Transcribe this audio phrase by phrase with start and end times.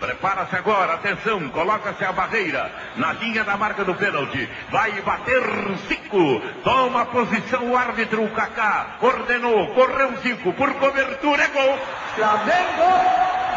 [0.00, 4.48] Prepara-se agora, atenção, coloca-se a barreira na linha da marca do pênalti.
[4.70, 5.42] Vai bater
[5.86, 6.40] Zico.
[6.64, 8.96] Toma posição o árbitro o Kaká.
[9.02, 11.78] Ordenou, correu Zico por cobertura, é gol.
[12.16, 12.90] Flamengo!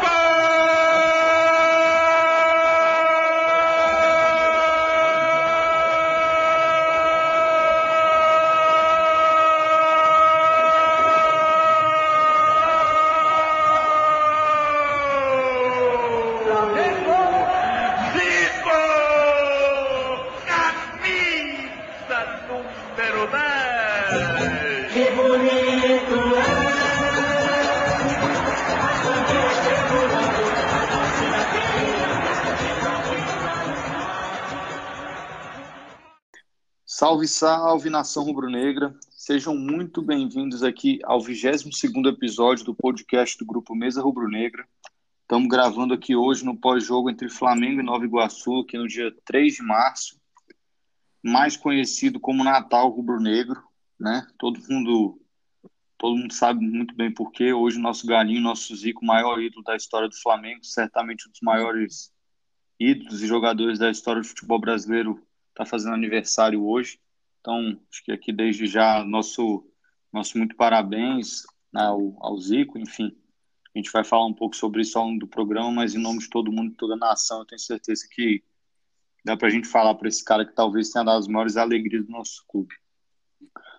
[0.00, 0.33] Gol!
[37.26, 38.94] Salve, salve, nação rubro-negra.
[39.10, 44.66] Sejam muito bem-vindos aqui ao 22º episódio do podcast do Grupo Mesa Rubro-Negra.
[45.22, 49.54] Estamos gravando aqui hoje no pós-jogo entre Flamengo e Nova Iguaçu, aqui no dia 3
[49.54, 50.20] de março,
[51.22, 53.62] mais conhecido como Natal Rubro-Negro,
[53.98, 54.26] né?
[54.38, 55.20] Todo mundo
[55.96, 57.52] todo mundo sabe muito bem porquê.
[57.52, 62.12] Hoje nosso galinho, nosso Zico, maior ídolo da história do Flamengo, certamente um dos maiores
[62.78, 66.98] ídolos e jogadores da história do futebol brasileiro está fazendo aniversário hoje.
[67.44, 69.70] Então, acho que aqui desde já nosso,
[70.10, 71.42] nosso muito parabéns
[71.74, 73.14] ao, ao Zico, enfim.
[73.74, 76.20] A gente vai falar um pouco sobre isso ao longo do programa, mas em nome
[76.20, 78.42] de todo mundo, toda a nação, eu tenho certeza que
[79.22, 82.06] dá para a gente falar para esse cara que talvez tenha dado as maiores alegrias
[82.06, 82.74] do nosso clube.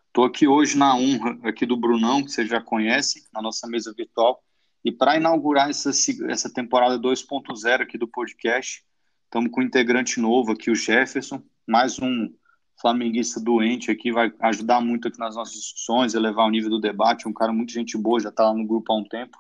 [0.08, 3.92] Estou aqui hoje na honra aqui do Brunão, que vocês já conhecem, na nossa mesa
[3.98, 4.44] virtual,
[4.84, 5.90] e para inaugurar essa,
[6.30, 8.86] essa temporada 2.0 aqui do podcast,
[9.24, 12.32] estamos com um integrante novo aqui, o Jefferson, mais um
[12.78, 17.28] flamenguista doente aqui, vai ajudar muito aqui nas nossas discussões, elevar o nível do debate,
[17.28, 19.38] um cara muito gente boa, já está lá no grupo há um tempo,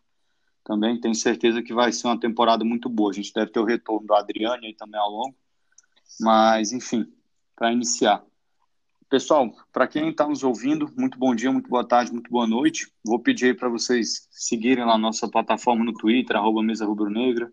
[0.63, 3.65] também tenho certeza que vai ser uma temporada muito boa, a gente deve ter o
[3.65, 5.35] retorno do Adriano aí também ao longo,
[6.19, 7.05] mas enfim,
[7.55, 8.23] para iniciar.
[9.07, 12.91] Pessoal, para quem está nos ouvindo, muito bom dia, muito boa tarde, muito boa noite.
[13.05, 17.45] Vou pedir aí para vocês seguirem lá nossa plataforma no Twitter, arroba Mesa Rubro Negra.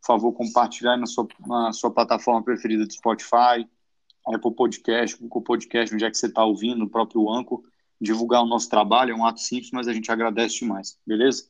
[0.00, 3.66] Por favor, compartilhar na sua, na sua plataforma preferida do Spotify,
[4.26, 7.64] Apple Podcast, Google Podcast, onde é que você está ouvindo, o próprio Anco,
[8.00, 11.44] divulgar o nosso trabalho, é um ato simples, mas a gente agradece demais, beleza?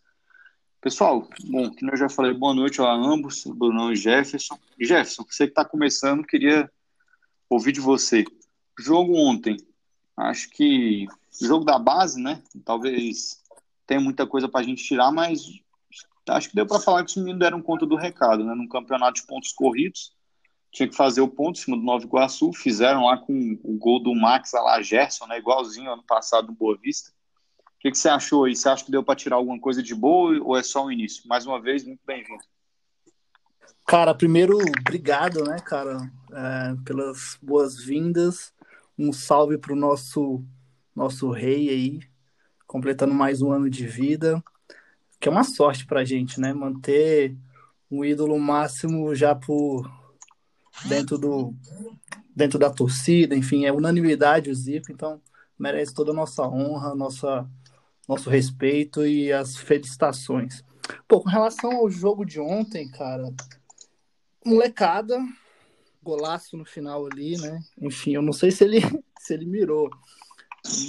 [0.80, 4.58] Pessoal, bom, que eu já falei, boa noite a ambos, Brunão e Jefferson.
[4.78, 6.70] Jefferson, você que está começando, queria
[7.50, 8.24] ouvir de você.
[8.78, 9.56] Jogo ontem,
[10.16, 11.06] acho que
[11.40, 12.42] jogo da base, né?
[12.64, 13.42] Talvez
[13.86, 15.40] tenha muita coisa para a gente tirar, mas
[16.28, 18.54] acho que deu para falar que os meninos deram conta do recado, né?
[18.54, 20.12] Num campeonato de pontos corridos,
[20.76, 23.98] tinha que fazer o ponto em cima do Nova Iguaçu, fizeram lá com o gol
[23.98, 27.10] do Max lá, Gerson, né, igualzinho ano passado no Boa Vista.
[27.58, 28.54] O que, que você achou aí?
[28.54, 31.26] Você acha que deu para tirar alguma coisa de boa ou é só o início?
[31.26, 32.42] Mais uma vez, muito bem-vindo.
[33.86, 38.52] Cara, primeiro, obrigado, né, cara, é, pelas boas-vindas.
[38.98, 40.44] Um salve para o nosso,
[40.94, 42.00] nosso rei aí,
[42.66, 44.44] completando mais um ano de vida,
[45.18, 47.34] que é uma sorte para a gente, né, manter
[47.90, 49.95] um ídolo máximo já por
[50.84, 51.54] dentro do
[52.34, 55.22] dentro da torcida, enfim, é unanimidade o Zico, então
[55.58, 57.48] merece toda a nossa honra, nossa
[58.06, 60.62] nosso respeito e as felicitações.
[61.08, 63.32] Pô, com relação ao jogo de ontem, cara,
[64.44, 65.18] molecada,
[66.02, 67.58] golaço no final ali, né?
[67.80, 68.80] Enfim, eu não sei se ele
[69.18, 69.90] se ele mirou,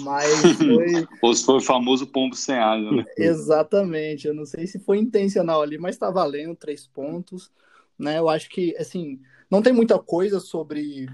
[0.01, 1.07] mas foi.
[1.21, 3.05] Ou se foi o famoso pombo sem asa, né?
[3.17, 4.27] Exatamente.
[4.27, 7.51] Eu não sei se foi intencional ali, mas tá valendo três pontos,
[7.97, 8.19] né?
[8.19, 9.19] Eu acho que, assim,
[9.49, 11.07] não tem muita coisa sobre,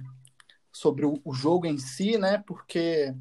[0.71, 2.43] sobre o, o jogo em si, né?
[2.45, 3.13] Porque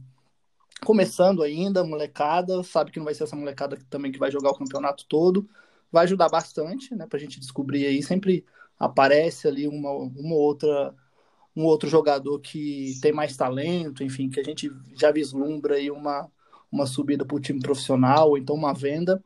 [0.84, 4.58] começando ainda, molecada, sabe que não vai ser essa molecada também que vai jogar o
[4.58, 5.48] campeonato todo.
[5.90, 7.06] Vai ajudar bastante, né?
[7.06, 8.02] Pra gente descobrir aí.
[8.02, 8.44] Sempre
[8.78, 10.94] aparece ali uma, uma outra
[11.54, 16.30] um outro jogador que tem mais talento, enfim, que a gente já vislumbra aí uma,
[16.70, 19.22] uma subida para o time profissional, ou então uma venda.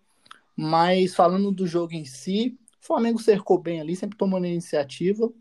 [0.57, 5.32] Mas falando do jogo em si, o Flamengo cercou bem ali, sempre tomando iniciativa.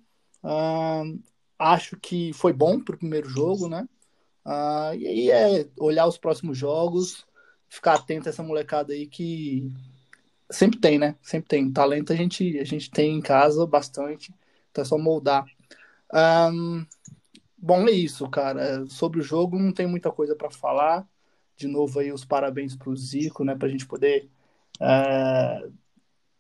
[0.46, 1.20] Uh,
[1.58, 3.88] acho que foi bom para o primeiro jogo, né?
[4.46, 7.26] Uh, e aí é olhar os próximos jogos,
[7.68, 9.72] ficar atento a essa molecada aí que
[10.52, 11.16] sempre tem, né?
[11.22, 11.72] Sempre tem.
[11.72, 14.32] Talento a gente, a gente tem em casa bastante,
[14.70, 15.46] então é só moldar.
[16.14, 16.86] Um,
[17.58, 18.86] bom, é isso, cara.
[18.88, 21.08] Sobre o jogo não tem muita coisa para falar.
[21.58, 23.56] De novo aí os parabéns para o Zico, né?
[23.56, 24.30] Para a gente poder
[24.80, 25.74] uh,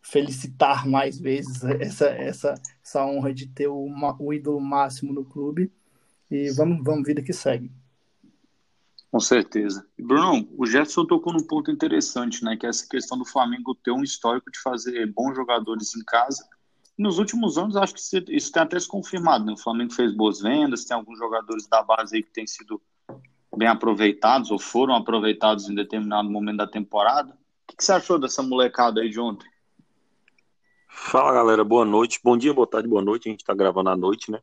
[0.05, 2.53] felicitar mais vezes essa, essa,
[2.83, 5.71] essa honra de ter o, o ídolo máximo no clube.
[6.29, 7.71] E vamos, vamos vida que segue.
[9.11, 9.85] Com certeza.
[9.97, 12.55] Bruno, o Jefferson tocou num ponto interessante, né?
[12.57, 16.47] Que é essa questão do Flamengo ter um histórico de fazer bons jogadores em casa
[16.97, 19.45] Nos últimos anos, acho que isso tem até se confirmado.
[19.45, 19.53] Né?
[19.53, 22.81] O Flamengo fez boas vendas, tem alguns jogadores da base aí que têm sido
[23.55, 27.31] bem aproveitados ou foram aproveitados em determinado momento da temporada.
[27.31, 29.47] O que você achou dessa molecada aí de ontem?
[30.97, 33.27] Fala galera, boa noite, bom dia, boa tarde, boa noite.
[33.27, 34.39] A gente tá gravando à noite, né?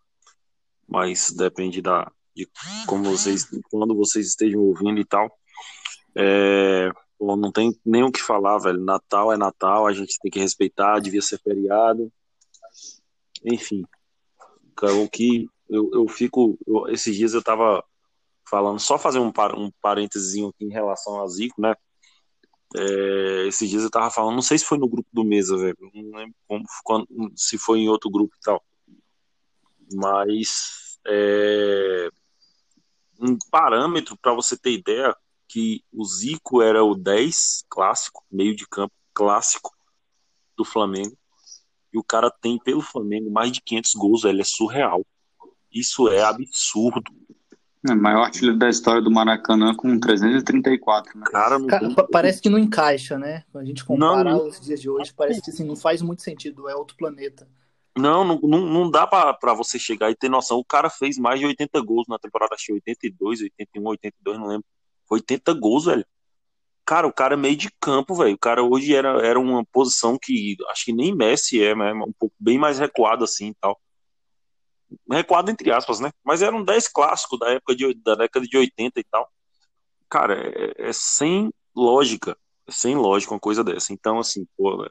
[0.86, 2.46] Mas depende da de
[2.86, 5.30] como vocês, quando vocês estejam ouvindo e tal.
[6.14, 8.84] É, não tem nem o que falar, velho.
[8.84, 12.12] Natal é Natal, a gente tem que respeitar, devia ser feriado.
[13.42, 13.82] Enfim,
[14.82, 16.58] o que eu, eu fico.
[16.66, 17.82] Eu, esses dias eu tava
[18.48, 21.74] falando, só fazer um, um parênteses aqui em relação a Zico, né?
[22.76, 25.76] É, esses dias eu tava falando, não sei se foi no grupo do Mesa, velho.
[26.12, 28.62] Não lembro como, quando, se foi em outro grupo e tal.
[29.94, 32.10] Mas é,
[33.18, 35.16] um parâmetro para você ter ideia
[35.48, 39.74] que o Zico era o 10 clássico, meio de campo clássico
[40.54, 41.16] do Flamengo.
[41.90, 45.06] E o cara tem pelo Flamengo mais de 500 gols, ele é surreal.
[45.70, 47.10] Isso é absurdo.
[47.88, 51.18] É, maior artilheiro da história do Maracanã com 334.
[51.18, 51.24] Né?
[51.26, 53.42] Cara, Cara parece que não encaixa, né?
[53.52, 56.68] A gente compara não, os dias de hoje, parece que assim, não faz muito sentido,
[56.68, 57.48] é outro planeta.
[57.98, 60.58] Não, não, não dá para você chegar e ter noção.
[60.58, 64.46] O cara fez mais de 80 gols na temporada, acho que 82, 81, 82, não
[64.46, 64.64] lembro.
[65.10, 66.06] 80 gols, velho.
[66.86, 68.34] Cara, o cara é meio de campo, velho.
[68.34, 71.92] O cara hoje era, era uma posição que acho que nem Messi é, né?
[71.92, 73.78] Um pouco bem mais recuado assim e tal
[75.10, 76.10] recuado entre aspas, né?
[76.24, 79.30] Mas era um 10 clássico da época de, da década de 80 e tal.
[80.08, 82.36] Cara, é, é sem lógica,
[82.66, 83.92] é sem lógica uma coisa dessa.
[83.92, 84.88] Então, assim, pô,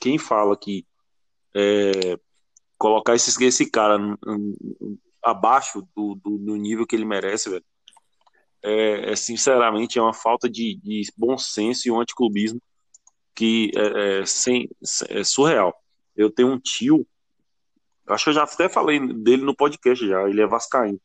[0.00, 0.86] quem fala que
[1.54, 2.18] é,
[2.78, 3.98] colocar esse, esse cara
[5.22, 7.64] abaixo do, do, do, nível que ele merece, velho,
[8.62, 12.60] é, é, sinceramente é uma falta de, de bom senso e um anticlubismo
[13.34, 14.68] que é, é, sem,
[15.08, 15.74] é surreal.
[16.16, 17.06] Eu tenho um tio
[18.08, 21.00] Acho que eu já até falei dele no podcast já, ele é vascaíno.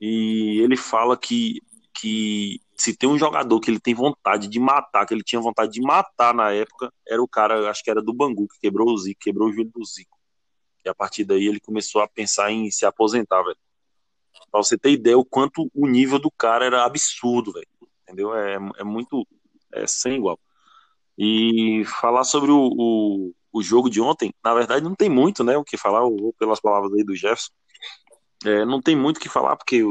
[0.00, 1.60] E ele fala que,
[1.92, 5.72] que se tem um jogador que ele tem vontade de matar, que ele tinha vontade
[5.72, 8.96] de matar na época, era o cara, acho que era do Bangu, que quebrou o
[8.96, 10.16] Zico, quebrou o joelho do Zico.
[10.84, 13.58] E a partir daí ele começou a pensar em se aposentar, velho.
[14.50, 17.66] Pra você ter ideia o quanto o nível do cara era absurdo, velho.
[18.02, 18.34] Entendeu?
[18.34, 19.26] É, é muito.
[19.72, 20.38] É sem igual.
[21.18, 25.56] E falar sobre o, o, o jogo de ontem, na verdade, não tem muito, né,
[25.56, 26.02] o que falar,
[26.38, 27.50] pelas palavras aí do Jefferson,
[28.44, 29.82] é, não tem muito o que falar, porque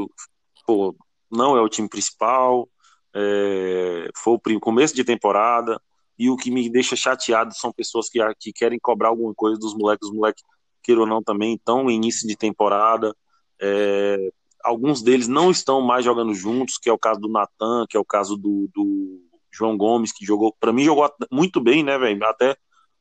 [0.66, 0.96] pô,
[1.30, 2.68] não é o time principal,
[3.14, 5.80] é, foi o começo de temporada,
[6.18, 9.74] e o que me deixa chateado são pessoas que, que querem cobrar alguma coisa dos
[9.74, 10.42] moleques, os moleques,
[10.82, 13.14] queiram ou não, também estão início de temporada,
[13.60, 14.30] é,
[14.64, 18.00] alguns deles não estão mais jogando juntos, que é o caso do Natan, que é
[18.00, 19.20] o caso do, do
[19.52, 22.56] João Gomes, que jogou, para mim jogou muito bem, né, velho, até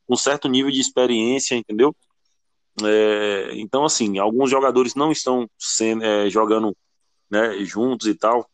[0.10, 1.96] um certo nível de experiência, entendeu?
[2.84, 6.76] É, então, assim, alguns jogadores não estão sendo, é, jogando
[7.30, 8.48] né, juntos e tal.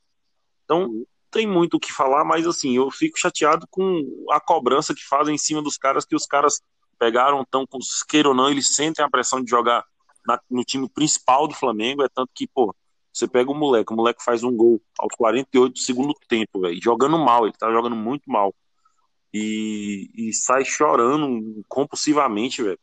[0.63, 4.01] Então, tem muito o que falar, mas assim, eu fico chateado com
[4.31, 6.61] a cobrança que fazem em cima dos caras, que os caras
[6.97, 7.65] pegaram, tão,
[8.07, 9.83] queira ou não, eles sentem a pressão de jogar
[10.25, 12.73] na, no time principal do Flamengo, é tanto que, pô,
[13.11, 16.79] você pega o moleque, o moleque faz um gol aos 48 do segundo tempo, velho,
[16.81, 18.53] jogando mal, ele tá jogando muito mal
[19.33, 22.79] e, e sai chorando compulsivamente, velho.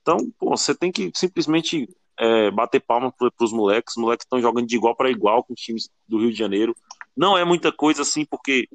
[0.00, 1.88] Então, pô, você tem que simplesmente
[2.18, 3.96] é, bater palma para os moleques.
[3.96, 6.74] Os moleques estão jogando de igual para igual com os times do Rio de Janeiro.
[7.14, 8.66] Não é muita coisa assim, porque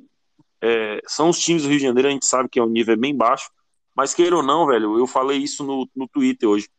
[0.61, 2.95] é, são os times do Rio de Janeiro, a gente sabe que é um nível
[2.95, 3.49] bem baixo.
[3.95, 6.69] Mas queira ou não, velho, eu falei isso no, no Twitter hoje.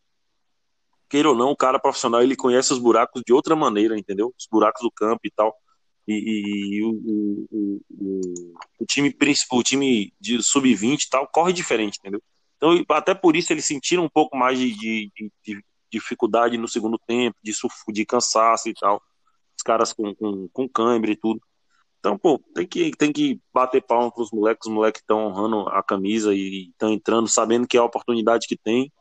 [1.09, 4.35] Queira ou não, o cara profissional ele conhece os buracos de outra maneira, entendeu?
[4.39, 5.57] Os buracos do campo e tal
[6.07, 11.53] e, e o, o, o, o, time principal, o time de sub-20 e tal, corre
[11.53, 12.23] diferente, entendeu?
[12.57, 16.69] Então, até por isso eles sentiram um pouco mais de, de, de, de dificuldade no
[16.69, 17.53] segundo tempo, de,
[17.93, 19.03] de cansaço e tal.
[19.57, 21.41] Os caras com, com, com câimbra e tudo.
[21.99, 25.83] Então, pô, tem que, tem que bater palma pros moleques, os moleques estão honrando a
[25.83, 28.93] camisa e estão entrando, sabendo que é a oportunidade que tem.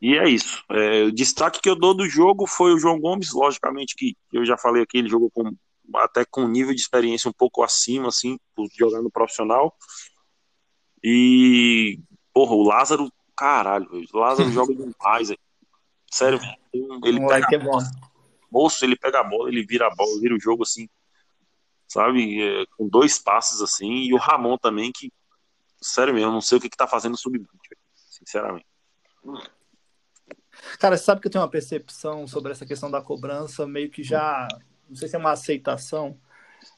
[0.00, 0.62] E é isso.
[0.70, 4.44] É, o destaque que eu dou do jogo foi o João Gomes, logicamente que eu
[4.46, 5.52] já falei aqui, ele jogou com
[5.96, 8.38] até com um nível de experiência um pouco acima, assim,
[8.78, 9.76] jogando no profissional.
[11.02, 11.98] E,
[12.32, 15.32] porra, o Lázaro, caralho, o Lázaro joga demais,
[16.10, 16.38] sério,
[17.04, 17.78] ele pega, é bom.
[18.50, 20.88] moço, ele pega a bola, ele vira a bola, vira o jogo assim,
[21.88, 25.12] sabe, é, com dois passes assim, e o Ramon também, que,
[25.80, 27.46] sério mesmo, não sei o que, que tá fazendo no sub-20,
[27.94, 28.66] sinceramente.
[30.78, 34.02] Cara, você sabe que eu tenho uma percepção sobre essa questão da cobrança meio que
[34.02, 34.46] já
[34.90, 36.18] não sei se é uma aceitação.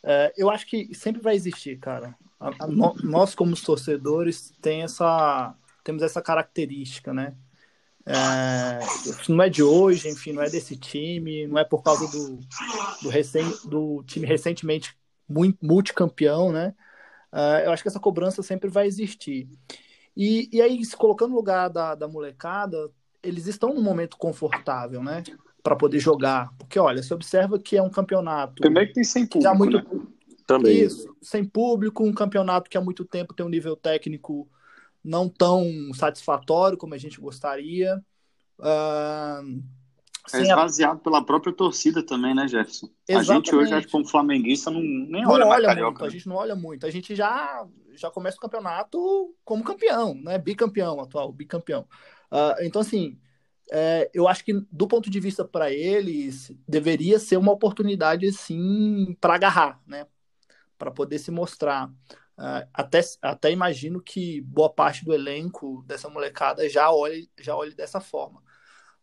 [0.02, 2.14] É, eu acho que sempre vai existir, cara.
[2.38, 7.34] A, a, no, nós, como torcedores, tem essa, temos essa característica, né?
[8.04, 8.80] É,
[9.28, 12.40] não é de hoje, enfim, não é desse time, não é por causa do,
[13.02, 14.96] do, recém, do time recentemente
[15.62, 16.74] multicampeão, né?
[17.32, 19.48] Uh, eu acho que essa cobrança sempre vai existir.
[20.16, 22.90] E, e aí, se colocando no lugar da, da molecada,
[23.22, 25.22] eles estão num momento confortável, né?
[25.62, 26.52] Para poder jogar.
[26.58, 28.54] Porque, olha, você observa que é um campeonato.
[28.60, 29.56] Primeiro que tem sem público.
[29.56, 29.76] Muito...
[29.76, 30.06] Né?
[30.46, 30.82] Também.
[30.82, 34.48] Isso, sem público, um campeonato que há muito tempo tem um nível técnico
[35.02, 38.02] não tão satisfatório como a gente gostaria.
[38.58, 39.62] Uh,
[40.32, 41.02] é esvaziado a...
[41.02, 42.88] pela própria torcida também, né, Jefferson?
[43.08, 43.30] Exatamente.
[43.30, 46.06] A gente hoje, acho que como flamenguista, não, nem não olha, olha carioca, muito, né?
[46.06, 46.86] A gente não olha muito.
[46.86, 50.38] A gente já, já começa o campeonato como campeão, né?
[50.38, 51.86] Bicampeão atual, bicampeão.
[52.30, 53.18] Uh, então, assim,
[53.74, 59.16] é, eu acho que do ponto de vista para eles, deveria ser uma oportunidade, assim,
[59.18, 60.06] para agarrar, né?
[60.76, 61.88] Para poder se mostrar.
[62.36, 67.74] Uh, até, até imagino que boa parte do elenco dessa molecada já olhe, já olhe
[67.74, 68.42] dessa forma.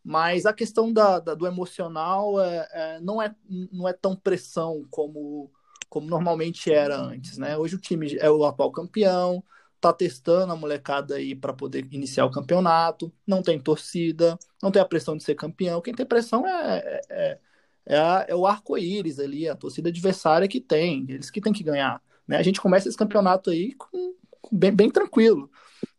[0.03, 3.35] Mas a questão da, da do emocional é, é, não, é,
[3.71, 5.51] não é tão pressão como,
[5.89, 7.57] como normalmente era antes, né?
[7.57, 9.43] Hoje o time é o atual campeão,
[9.79, 14.81] tá testando a molecada aí para poder iniciar o campeonato, não tem torcida, não tem
[14.81, 15.81] a pressão de ser campeão.
[15.81, 17.39] Quem tem pressão é, é, é,
[17.85, 21.63] é, a, é o arco-íris ali, a torcida adversária que tem, eles que tem que
[21.63, 22.01] ganhar.
[22.27, 22.37] Né?
[22.37, 25.49] A gente começa esse campeonato aí com, com bem, bem tranquilo.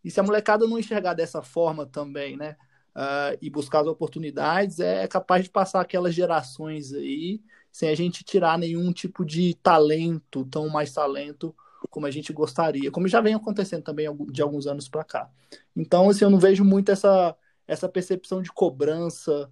[0.04, 2.56] E se a molecada não enxergar dessa forma também, né?
[2.94, 7.40] uh, e buscar as oportunidades, é capaz de passar aquelas gerações aí
[7.72, 11.54] sem a gente tirar nenhum tipo de talento, tão mais talento
[11.90, 15.30] como a gente gostaria, como já vem acontecendo também de alguns anos para cá.
[15.76, 19.50] Então, assim, eu não vejo muito essa, essa percepção de cobrança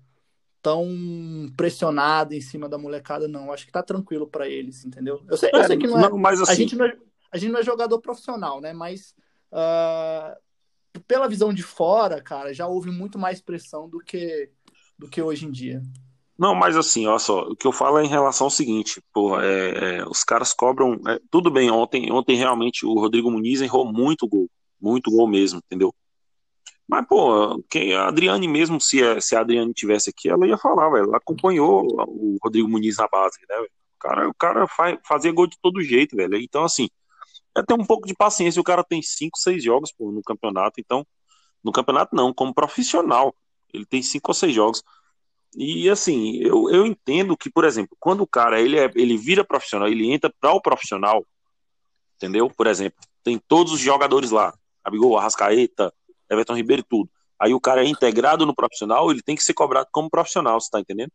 [0.63, 0.89] tão
[1.57, 3.53] pressionada em cima da molecada, não.
[3.53, 5.23] Acho que tá tranquilo para eles, entendeu?
[5.29, 6.11] Eu sei, eu sei que não é.
[6.11, 6.53] Mas assim...
[6.53, 6.97] a, gente não é
[7.31, 8.73] a gente não é jogador profissional, né?
[8.73, 9.15] Mas
[9.53, 14.51] uh, pela visão de fora, cara, já houve muito mais pressão do que,
[14.99, 15.83] do que hoje em dia.
[16.39, 19.45] Não, mas assim, olha só, o que eu falo é em relação ao seguinte, porra,
[19.45, 20.95] é, é, os caras cobram.
[21.09, 24.49] É, tudo bem, ontem, ontem realmente o Rodrigo Muniz errou muito gol.
[24.81, 25.93] Muito gol mesmo, entendeu?
[26.89, 30.57] Mas, pô, quem, a Adriane mesmo, se a, se a Adriane tivesse aqui, ela ia
[30.57, 31.07] falar, velho.
[31.07, 33.57] Ela acompanhou o Rodrigo Muniz na base, né?
[33.59, 36.37] O cara, o cara faz, fazia gol de todo jeito, velho.
[36.37, 36.89] Então, assim,
[37.57, 38.61] é ter um pouco de paciência.
[38.61, 41.07] O cara tem cinco, seis jogos pô, no campeonato, então.
[41.63, 43.35] No campeonato não, como profissional.
[43.75, 44.83] Ele tem cinco ou seis jogos.
[45.57, 49.45] E assim, eu, eu entendo que, por exemplo, quando o cara ele, é, ele vira
[49.45, 51.25] profissional, ele entra para o profissional,
[52.17, 52.51] entendeu?
[52.51, 55.93] Por exemplo, tem todos os jogadores lá, Abigol, Arrascaeta,
[56.31, 57.11] Everton Ribeiro e tudo.
[57.39, 60.71] Aí o cara é integrado no profissional, ele tem que ser cobrado como profissional, você
[60.71, 61.13] tá entendendo?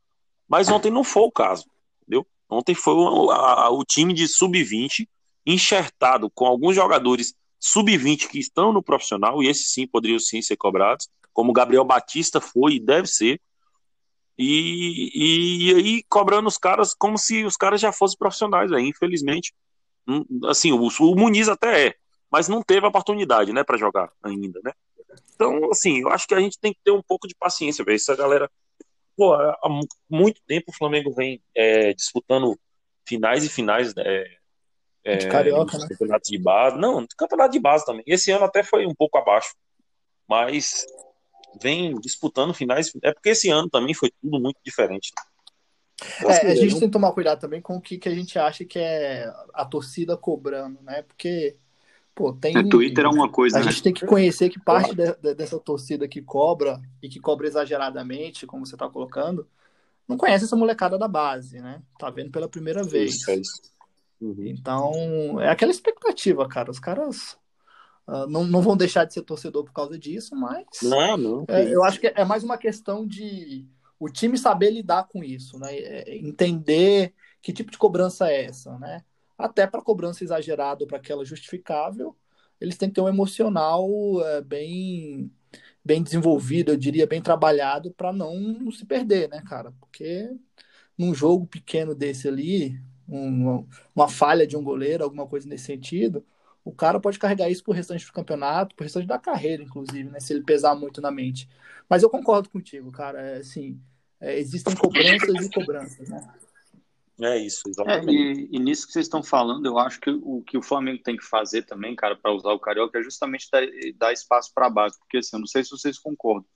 [0.48, 1.66] Mas ontem não foi o caso,
[2.02, 2.25] entendeu?
[2.50, 5.08] Ontem foi o, a, o time de sub-20
[5.46, 10.58] enxertado com alguns jogadores sub-20 que estão no profissional, e esses sim poderiam sim ser
[10.58, 13.42] cobrados, como Gabriel Batista foi e deve ser,
[14.38, 18.88] e, e, e, aí cobrando os caras como se os caras já fossem profissionais, aí,
[18.88, 19.54] infelizmente.
[20.08, 21.96] Hum, assim, o, o Muniz até é,
[22.32, 24.74] mas não teve oportunidade, né, para jogar ainda, né?
[25.36, 27.96] Então, assim, eu acho que a gente tem que ter um pouco de paciência, velho.
[27.96, 28.50] Essa galera,
[29.16, 29.70] pô, há
[30.10, 32.60] muito tempo o Flamengo vem é, disputando
[33.06, 34.38] finais e finais é,
[35.04, 35.88] é, de carioca, né?
[35.90, 36.78] Campeonato de base.
[36.78, 38.04] Não, campeonato de base também.
[38.08, 39.54] Esse ano até foi um pouco abaixo.
[40.28, 40.86] Mas
[41.62, 42.91] vem disputando finais.
[43.01, 45.12] É porque esse ano também foi tudo muito diferente.
[46.22, 48.65] É, a gente tem que tomar cuidado também com o que, que a gente acha
[48.65, 51.01] que é a torcida cobrando, né?
[51.03, 51.55] Porque,
[52.13, 52.57] pô, tem.
[52.57, 53.57] É, Twitter é uma coisa.
[53.57, 53.72] A né?
[53.72, 57.48] gente tem que conhecer que parte de, de, dessa torcida que cobra e que cobra
[57.48, 59.48] exageradamente, como você tá colocando,
[60.07, 61.81] não conhece essa molecada da base, né?
[61.98, 63.15] Tá vendo pela primeira vez.
[63.15, 63.62] Isso, é isso.
[64.19, 64.45] Uhum.
[64.45, 66.72] Então, é aquela expectativa, cara.
[66.72, 67.38] Os caras
[68.07, 70.65] uh, não, não vão deixar de ser torcedor por causa disso, mas.
[70.81, 71.45] Não, não.
[71.48, 73.67] É, eu acho que é mais uma questão de
[74.00, 75.75] o time saber lidar com isso, né?
[75.75, 79.03] É, entender que tipo de cobrança é essa, né?
[79.38, 82.15] Até para cobrança exagerada, para aquela justificável,
[82.60, 83.89] eles têm que ter um emocional
[84.25, 85.31] é, bem
[85.86, 89.74] bem desenvolvido, eu diria bem trabalhado para não, se perder, né, cara?
[89.79, 90.31] Porque
[90.98, 96.25] num jogo pequeno desse ali, uma, uma falha de um goleiro, alguma coisa nesse sentido,
[96.63, 100.20] o cara pode carregar isso pro restante do campeonato, pro restante da carreira, inclusive, né?
[100.20, 101.48] Se ele pesar muito na mente.
[101.89, 103.22] Mas eu concordo contigo, cara.
[103.22, 103.79] É, assim,
[104.20, 106.34] é, existem cobranças e cobranças, né?
[107.22, 108.10] É isso, exatamente.
[108.10, 111.03] É, e, e, nisso que vocês estão falando, eu acho que o que o Flamengo
[111.03, 113.62] tem que fazer também, cara, para usar o Carioca, é justamente dar,
[113.98, 114.98] dar espaço para base.
[115.00, 116.50] Porque, assim, eu não sei se vocês concordam.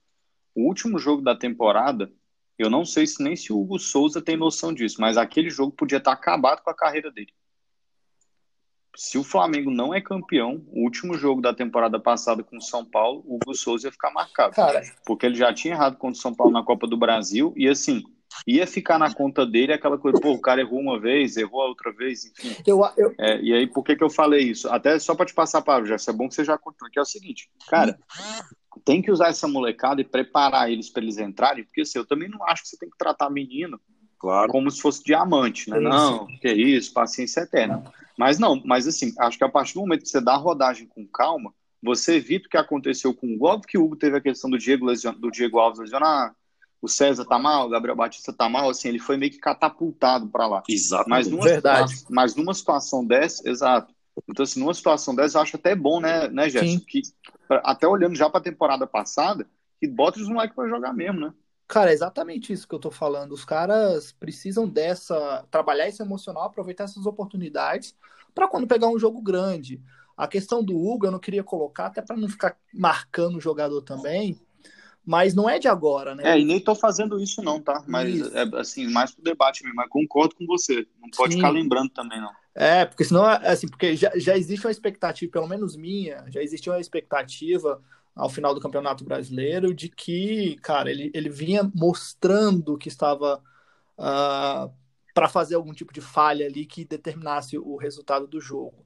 [0.54, 2.10] O último jogo da temporada,
[2.58, 5.72] eu não sei se nem se o Hugo Souza tem noção disso, mas aquele jogo
[5.72, 7.32] podia estar acabado com a carreira dele.
[8.96, 12.84] Se o Flamengo não é campeão, o último jogo da temporada passada com o São
[12.84, 14.54] Paulo, o Hugo Souza ia ficar marcado.
[14.54, 14.82] Cara.
[15.06, 18.02] Porque ele já tinha errado contra o São Paulo na Copa do Brasil e assim,
[18.46, 21.68] ia ficar na conta dele aquela coisa, pô, o cara errou uma vez, errou a
[21.68, 22.56] outra vez, enfim.
[22.66, 23.14] Eu, eu...
[23.18, 24.68] É, e aí, por que, que eu falei isso?
[24.68, 26.98] Até só para te passar a palavra, já é bom que você já contou, que
[26.98, 27.98] é o seguinte, cara,
[28.84, 32.28] tem que usar essa molecada e preparar eles para eles entrarem, porque assim, eu também
[32.28, 33.80] não acho que você tem que tratar menino
[34.18, 34.50] claro.
[34.50, 35.80] como se fosse diamante, né?
[35.80, 37.84] Não, que é isso, paciência eterna.
[38.16, 40.86] Mas não, mas assim, acho que a partir do momento que você dá a rodagem
[40.86, 44.20] com calma, você evita o que aconteceu com o Óbvio que o Hugo teve a
[44.20, 46.34] questão do Diego, lesion, do Diego Alves lesionar,
[46.80, 50.28] o César tá mal, o Gabriel Batista tá mal, assim, ele foi meio que catapultado
[50.28, 50.62] para lá.
[50.68, 51.08] Exato.
[51.08, 51.90] Mas numa, Verdade.
[51.90, 53.92] Situação, mas numa situação dessa, exato.
[54.28, 56.80] Então, assim, numa situação dessa, eu acho até bom, né, né Gerson?
[56.80, 57.02] Que,
[57.48, 59.46] até olhando já para a temporada passada,
[59.80, 61.32] que bota os moleques para jogar mesmo, né?
[61.68, 63.32] Cara, é exatamente isso que eu tô falando.
[63.32, 65.44] Os caras precisam dessa.
[65.50, 67.94] trabalhar esse emocional, aproveitar essas oportunidades
[68.34, 69.80] para quando pegar um jogo grande.
[70.16, 73.82] A questão do Hugo eu não queria colocar, até para não ficar marcando o jogador
[73.82, 74.40] também,
[75.04, 76.22] mas não é de agora, né?
[76.24, 77.84] É, e nem tô fazendo isso não, tá?
[77.86, 80.86] Mas é assim, mais pro debate mesmo, mas concordo com você.
[81.00, 81.38] Não pode Sim.
[81.38, 82.32] ficar lembrando também, não.
[82.54, 86.68] É, porque senão, assim, porque já, já existe uma expectativa, pelo menos minha, já existe
[86.68, 87.80] uma expectativa
[88.18, 93.42] ao final do Campeonato Brasileiro de que, cara, ele, ele vinha mostrando que estava uh,
[93.96, 94.70] ah,
[95.14, 98.84] para fazer algum tipo de falha ali que determinasse o resultado do jogo.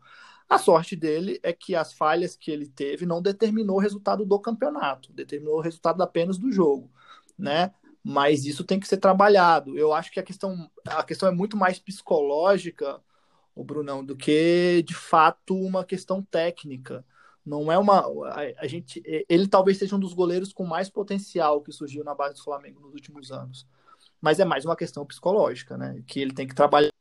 [0.48, 4.38] A sorte dele é que as falhas que ele teve não determinou o resultado do
[4.38, 6.90] campeonato, determinou o resultado apenas do jogo,
[7.38, 7.72] né?
[8.04, 9.78] Mas isso tem que ser trabalhado.
[9.78, 13.00] Eu acho que a questão, a questão é muito mais psicológica,
[13.54, 17.02] o Brunão, do que de fato uma questão técnica.
[17.44, 18.00] Não é uma.
[18.00, 22.14] A, a, gente, ele talvez seja um dos goleiros com mais potencial que surgiu na
[22.14, 23.66] base do Flamengo nos últimos anos.
[24.20, 26.02] Mas é mais uma questão psicológica, né?
[26.06, 26.92] Que ele tem que trabalhar.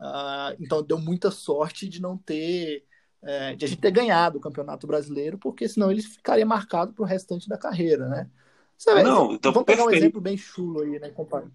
[0.00, 2.84] Uh, então deu muita sorte de não ter.
[3.24, 7.04] É, de a gente ter ganhado o Campeonato Brasileiro, porque senão ele ficaria marcado para
[7.04, 8.28] o restante da carreira, né?
[8.76, 9.94] Você não, então, vamos pegar perfeito.
[9.94, 11.52] um exemplo bem chulo aí, né, compadre?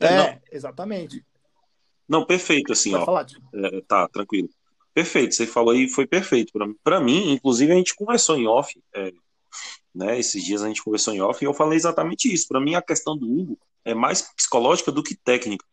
[0.00, 1.24] É, é exatamente.
[2.08, 3.04] Não, perfeito, assim, Vai ó.
[3.04, 4.48] Falar, é, tá, tranquilo.
[4.94, 6.52] Perfeito, você falou aí, foi perfeito.
[6.82, 9.12] Para mim, inclusive, a gente conversou em off, é,
[9.92, 10.18] né?
[10.18, 12.46] Esses dias a gente conversou em off e eu falei exatamente isso.
[12.46, 15.64] Para mim, a questão do Hugo é mais psicológica do que técnica.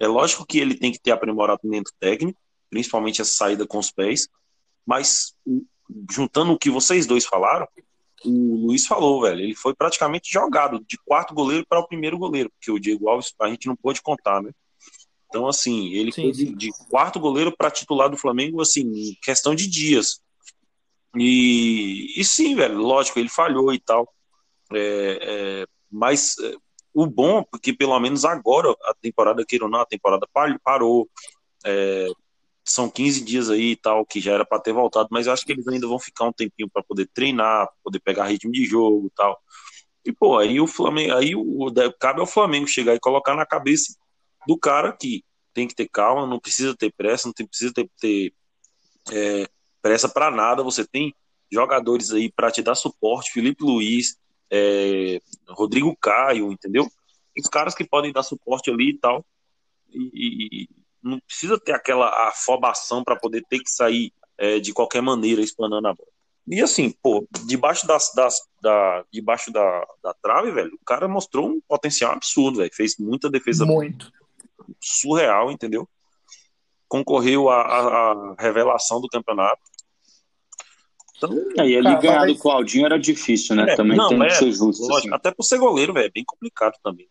[0.00, 2.38] É lógico que ele tem que ter aprimoramento técnico,
[2.70, 4.28] principalmente essa saída com os pés,
[4.86, 5.34] mas
[6.10, 7.66] juntando o que vocês dois falaram,
[8.24, 12.50] o Luiz falou, velho, ele foi praticamente jogado de quarto goleiro para o primeiro goleiro,
[12.50, 14.50] porque o Diego Alves a gente não pôde contar, né?
[15.34, 19.18] Então, assim, ele sim, foi de, de, quarto goleiro para titular do Flamengo, assim, em
[19.20, 20.20] questão de dias.
[21.16, 24.08] E, e sim, velho, lógico, ele falhou e tal.
[24.72, 26.54] É, é, mas é,
[26.94, 30.24] o bom, porque pelo menos agora, a temporada, queira ou não, a temporada
[30.62, 31.10] parou.
[31.66, 32.06] É,
[32.64, 35.44] são 15 dias aí e tal, que já era para ter voltado, mas eu acho
[35.44, 39.08] que eles ainda vão ficar um tempinho para poder treinar, poder pegar ritmo de jogo
[39.08, 39.36] e tal.
[40.04, 43.94] E, pô, aí o Flamengo, aí o, cabe ao Flamengo chegar e colocar na cabeça
[44.46, 47.88] do cara que tem que ter calma, não precisa ter pressa, não tem, precisa ter,
[48.00, 48.34] ter
[49.12, 49.48] é,
[49.80, 50.64] pressa para nada.
[50.64, 51.14] Você tem
[51.50, 54.18] jogadores aí para te dar suporte, Felipe Luiz,
[54.50, 56.88] é, Rodrigo Caio, entendeu?
[57.38, 59.24] Os caras que podem dar suporte ali e tal.
[59.90, 60.68] E, e
[61.00, 65.86] não precisa ter aquela afobação para poder ter que sair é, de qualquer maneira explanando
[65.86, 66.08] a bola.
[66.46, 71.48] E assim, pô, debaixo das, das da, debaixo da, da trave, velho, o cara mostrou
[71.48, 72.74] um potencial absurdo, velho.
[72.74, 74.12] Fez muita defesa Muito
[74.84, 75.88] surreal, entendeu?
[76.88, 79.62] Concorreu à, revelação do campeonato.
[81.16, 82.32] Então, aí ele ganhar mas...
[82.32, 83.72] do Claudinho era difícil, né?
[83.72, 84.82] É, também não, tem é, que ser justo.
[84.82, 85.14] Lógico, assim.
[85.14, 87.08] Até por ser goleiro, velho, é bem complicado também.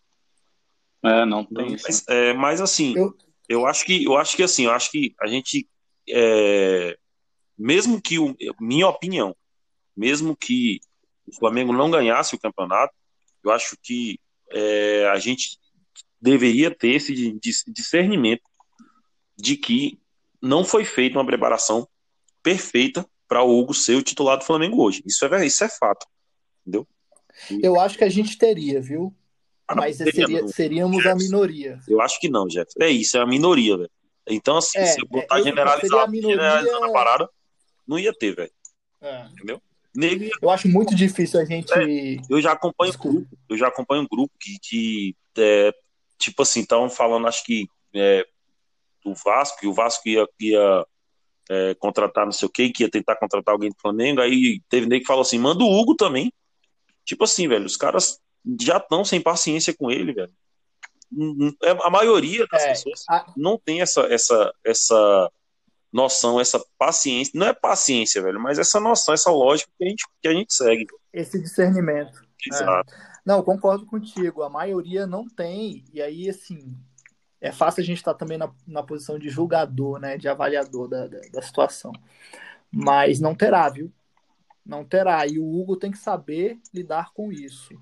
[1.04, 3.14] É, não tem mas, é, mas assim, eu...
[3.50, 3.66] eu...
[3.66, 5.68] acho que eu acho que assim, eu acho que a gente
[6.08, 6.98] é,
[7.58, 9.36] mesmo que o, minha opinião,
[9.96, 10.80] mesmo que
[11.28, 12.94] o Flamengo não ganhasse o campeonato,
[13.44, 14.20] eu acho que
[14.52, 15.58] é, a gente
[16.24, 18.44] deveria ter esse discernimento
[19.38, 20.00] de que
[20.42, 21.86] não foi feita uma preparação
[22.42, 25.04] perfeita para o Hugo ser o titular do Flamengo hoje.
[25.06, 26.08] Isso é, isso é fato.
[26.62, 26.88] Entendeu?
[27.52, 27.60] E...
[27.62, 29.14] Eu acho que a gente teria, viu?
[29.68, 31.80] Ah, Mas seria, seríamos a minoria.
[31.88, 32.72] Eu acho que não, Jeff.
[32.80, 33.92] É isso, é a minoria, velho.
[34.28, 36.38] Então, assim, é, se eu botar é, generalizado, minoria...
[36.38, 37.30] generalizando a parada,
[37.86, 38.52] não ia ter, velho.
[39.02, 39.26] É.
[39.26, 39.62] Entendeu?
[39.94, 40.32] Nele...
[40.42, 41.72] Eu acho muito difícil a gente.
[41.74, 45.74] É, eu já acompanho um grupo, eu já acompanho um grupo que, que é,
[46.24, 48.26] tipo assim, estavam falando, acho que é,
[49.04, 50.86] do Vasco, que o Vasco ia, ia
[51.50, 54.88] é, contratar não sei o que, que ia tentar contratar alguém do Flamengo, aí teve
[54.88, 56.32] nem que falou assim, manda o Hugo também.
[57.06, 58.20] Tipo assim, velho, os caras
[58.62, 60.34] já estão sem paciência com ele, velho.
[61.64, 65.32] é, a maioria das É, pessoas a- não tem essa, essa, essa
[65.92, 67.32] noção, essa paciência.
[67.36, 70.54] Não é paciência, velho, mas essa noção, essa lógica que a gente, que a gente
[70.54, 70.88] segue.
[71.14, 72.20] esse discernimento.
[72.48, 72.92] Exato.
[73.26, 74.44] Não, concordo contigo.
[74.44, 75.84] A maioria não tem.
[75.94, 76.76] E aí, assim,
[77.42, 80.18] é fácil a gente estar também na, na posição de julgador, né?
[80.18, 81.92] De avaliador da, da, da situação.
[82.72, 83.92] Mas não terá, viu?
[84.66, 85.28] Não terá.
[85.28, 87.74] E o Hugo tem que saber lidar com isso.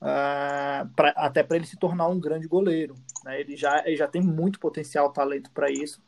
[0.00, 2.94] Ah, pra- até para ele se tornar um grande goleiro.
[3.24, 3.40] né?
[3.40, 6.02] Ele, já, ele já tem muito potencial, talento para isso.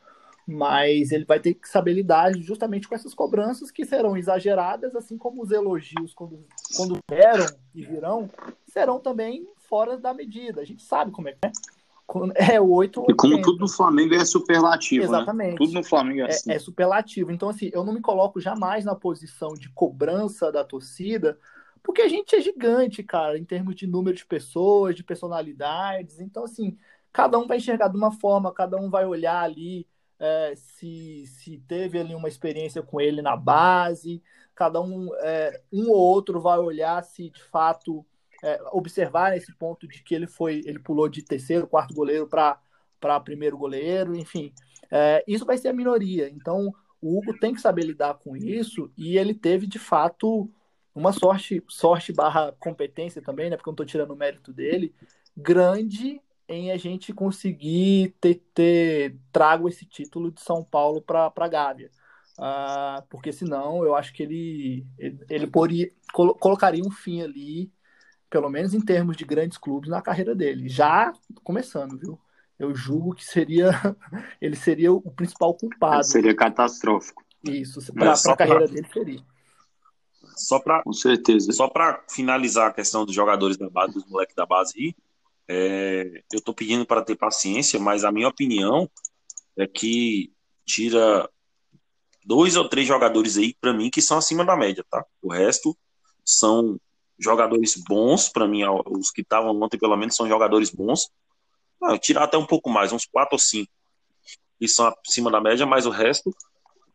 [0.47, 5.17] Mas ele vai ter que saber lidar justamente com essas cobranças que serão exageradas, assim
[5.17, 8.29] como os elogios, quando, quando vieram e virão,
[8.67, 10.61] serão também fora da medida.
[10.61, 11.51] A gente sabe como é que é.
[12.35, 13.49] É o 8 ou E como 80.
[13.49, 15.17] tudo no Flamengo é superlativo, né?
[15.17, 15.55] Exatamente.
[15.55, 16.51] Tudo no Flamengo é assim.
[16.51, 17.31] É, é superlativo.
[17.31, 21.39] Então, assim, eu não me coloco jamais na posição de cobrança da torcida,
[21.81, 26.19] porque a gente é gigante, cara, em termos de número de pessoas, de personalidades.
[26.19, 26.77] Então, assim,
[27.11, 29.87] cada um vai enxergar de uma forma, cada um vai olhar ali
[30.23, 34.23] é, se, se teve ali uma experiência com ele na base,
[34.55, 38.05] cada um, é, um ou outro vai olhar se de fato
[38.41, 43.19] é, observar esse ponto de que ele foi, ele pulou de terceiro, quarto goleiro para
[43.19, 44.53] primeiro goleiro, enfim.
[44.89, 46.29] É, isso vai ser a minoria.
[46.29, 50.49] Então, o Hugo tem que saber lidar com isso e ele teve, de fato,
[50.95, 53.57] uma sorte, sorte barra competência também, né?
[53.57, 54.95] Porque eu não estou tirando o mérito dele,
[55.35, 61.47] grande em a gente conseguir ter, ter trago esse título de São Paulo para a
[61.47, 61.89] Gávea.
[62.37, 67.71] Ah, porque senão eu acho que ele, ele, ele poria, colo- colocaria um fim ali,
[68.29, 70.67] pelo menos em termos de grandes clubes, na carreira dele.
[70.69, 72.19] Já começando, viu?
[72.57, 73.71] Eu julgo que seria
[74.41, 76.03] ele seria o principal culpado.
[76.05, 79.23] Seria catastrófico, Isso, para a carreira pra- dele seria.
[80.35, 81.51] Só para com certeza.
[81.51, 84.95] Só para finalizar a questão dos jogadores da base, dos moleques da base aí,
[85.47, 88.89] é, eu tô pedindo para ter paciência, mas a minha opinião
[89.57, 90.31] é que
[90.65, 91.29] tira
[92.25, 95.05] dois ou três jogadores aí, para mim, que são acima da média, tá?
[95.21, 95.77] O resto
[96.25, 96.79] são
[97.19, 101.09] jogadores bons, para mim, os que estavam ontem, pelo menos, são jogadores bons.
[101.81, 103.71] Ah, tirar até um pouco mais, uns quatro ou cinco,
[104.59, 106.33] que são acima da média, mas o resto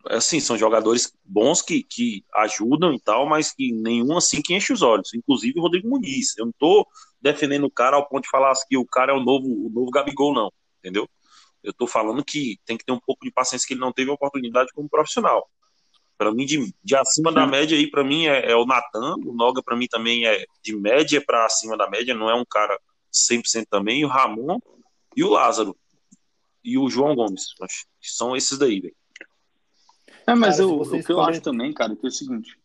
[0.06, 4.72] assim, são jogadores bons que, que ajudam e tal, mas que nenhum assim que enche
[4.72, 5.12] os olhos.
[5.14, 6.36] Inclusive o Rodrigo Muniz.
[6.36, 6.86] Eu não tô
[7.20, 9.90] defendendo o cara ao ponto de falar que o cara é o novo, o novo
[9.90, 10.52] Gabigol, não.
[10.78, 11.08] Entendeu?
[11.62, 14.10] Eu tô falando que tem que ter um pouco de paciência que ele não teve
[14.10, 15.48] oportunidade como profissional.
[16.16, 19.14] Para mim, de, de acima da média aí, para mim é, é o Natan.
[19.24, 22.44] O Noga, para mim, também é de média para acima da média, não é um
[22.44, 22.76] cara
[23.12, 24.04] 100% também.
[24.04, 24.58] O Ramon
[25.16, 25.76] e o Lázaro.
[26.64, 27.54] E o João Gomes.
[27.62, 28.96] Acho que são esses daí, velho.
[30.26, 32.58] É, mas Cara, eu, o que eu acho também, cara, que é o seguinte.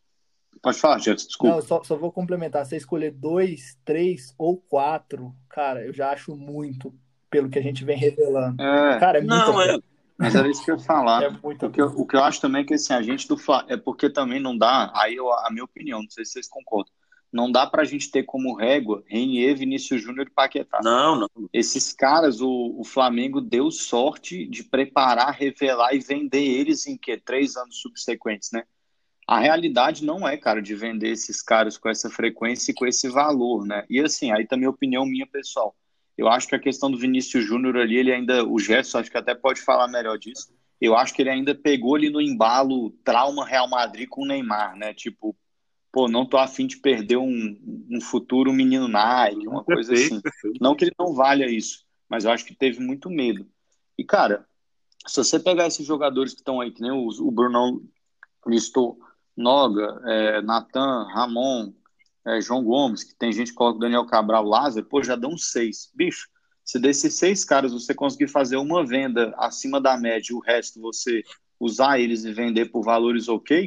[0.63, 1.58] Pode falar, Jefferson, Não, desculpa.
[1.58, 2.63] eu só, só vou complementar.
[2.65, 6.93] Se você escolher dois, três ou quatro, cara, eu já acho muito
[7.30, 8.62] pelo que a gente vem revelando.
[8.63, 9.78] É, Cara, é muito Não, é,
[10.17, 11.23] mas era isso que eu ia falar.
[11.23, 13.28] É muito O que, eu, o que eu acho também é que assim, a gente
[13.28, 16.34] do Fla- é porque também não dá, aí eu- a minha opinião, não sei se
[16.34, 16.93] vocês concordam,
[17.32, 20.80] não dá pra gente ter como régua Renier, Vinícius Júnior e Paquetá.
[20.84, 21.30] Não, não.
[21.52, 27.17] Esses caras, o, o Flamengo deu sorte de preparar, revelar e vender eles em que
[27.17, 28.63] três anos subsequentes, né?
[29.34, 33.10] A realidade não é, cara, de vender esses caras com essa frequência e com esse
[33.10, 33.84] valor, né?
[33.89, 35.76] E assim, aí também opinião minha pessoal.
[36.15, 39.17] Eu acho que a questão do Vinícius Júnior ali, ele ainda, o Gerson acho que
[39.17, 40.54] até pode falar melhor disso.
[40.80, 44.78] Eu acho que ele ainda pegou ali no embalo trauma Real Madrid com o Neymar,
[44.78, 44.93] né?
[44.93, 45.36] Tipo,
[45.91, 50.22] pô, não tô afim de perder um, um futuro menino Nike, uma coisa Perfeito, assim.
[50.22, 50.60] perfeito.
[50.62, 53.48] Não que ele não valha isso, mas eu acho que teve muito medo.
[53.98, 54.46] E, cara,
[55.08, 57.82] se você pegar esses jogadores que estão aí, que nem o, o Brunão
[58.46, 59.00] listou,
[59.36, 61.74] Noga, é, Natan, Ramon,
[62.26, 65.38] é, João Gomes, que tem gente que coloca o Daniel Cabral, Lázaro, pô, já dão
[65.38, 65.91] seis.
[65.93, 66.28] Bicho,
[66.63, 70.80] se desses seis caras você conseguir fazer uma venda acima da média e o resto
[70.80, 71.24] você
[71.60, 73.65] usar eles e vender por valores ok,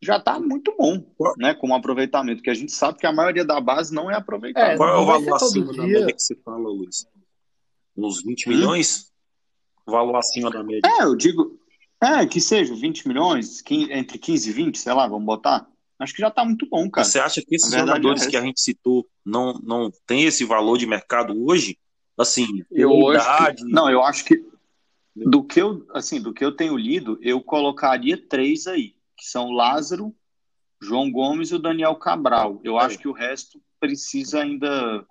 [0.00, 1.04] já tá muito bom,
[1.36, 1.54] né?
[1.54, 4.72] Como aproveitamento, que a gente sabe que a maioria da base não é aproveitada.
[4.72, 6.00] É, Qual é o valor acima da dia.
[6.00, 7.06] média que você fala, Luiz?
[7.96, 8.52] Uns 20 Hum?
[8.52, 9.12] milhões?
[9.86, 10.88] O valor acima da média.
[10.98, 11.56] É, eu digo,
[12.02, 15.66] é, que seja 20 milhões, 15 entre 15 e 20, sei lá, vamos botar.
[15.98, 17.04] Acho que já tá muito bom, cara.
[17.06, 20.44] Você acha que esses verdade jogadores é que a gente citou não, não tem esse
[20.44, 21.78] valor de mercado hoje?
[22.18, 24.44] Assim, Eu idade, que, não, eu acho que
[25.14, 29.50] do que eu, assim, do que eu tenho lido, eu colocaria três aí, que são
[29.52, 30.14] Lázaro,
[30.80, 32.60] João Gomes e o Daniel Cabral.
[32.64, 32.84] Eu É.
[32.84, 35.06] acho que o resto precisa ainda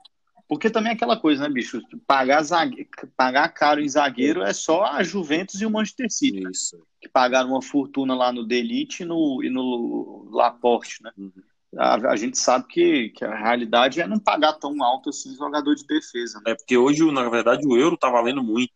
[0.52, 1.82] porque também é aquela coisa, né, bicho?
[2.06, 2.86] Pagar, zague...
[3.16, 6.52] pagar caro em zagueiro é só a Juventus e o Manchester City, né?
[6.54, 6.78] Isso.
[7.00, 11.12] que pagaram uma fortuna lá no Delite e no, e no Laporte, né?
[11.18, 11.32] Uhum.
[11.78, 15.74] a, a gente sabe que, que a realidade é não pagar tão alto assim jogador
[15.74, 16.40] de defesa.
[16.40, 16.52] Né?
[16.52, 18.74] É porque hoje, na verdade, o euro tá valendo muito,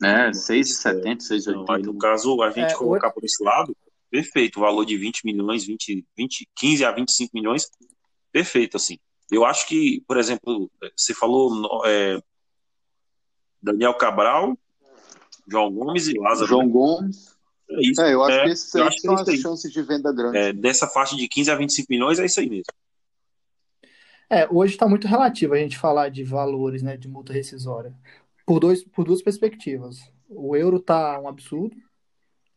[0.00, 0.26] né?
[0.26, 1.78] É, 6,70, 6,80.
[1.78, 3.12] Então, no caso, a gente é, colocar o...
[3.12, 3.76] por esse lado,
[4.10, 4.56] perfeito.
[4.56, 7.70] O valor de 20 milhões, 20, 20, 15 a 25 milhões,
[8.32, 8.98] perfeito, assim.
[9.30, 12.20] Eu acho que, por exemplo, você falou é,
[13.62, 14.56] Daniel Cabral,
[15.46, 16.48] João Gomes e Lázaro.
[16.48, 16.72] João né?
[16.72, 17.36] Gomes.
[17.70, 18.02] É isso.
[18.02, 20.36] É, eu acho é, que esses aí são é as chances de venda grande.
[20.36, 22.72] É, dessa faixa de 15 a 25 milhões, é isso aí mesmo.
[24.28, 27.94] É, hoje está muito relativo a gente falar de valores né, de multa rescisória.
[28.46, 30.00] Por, dois, por duas perspectivas.
[30.28, 31.76] O euro está um absurdo,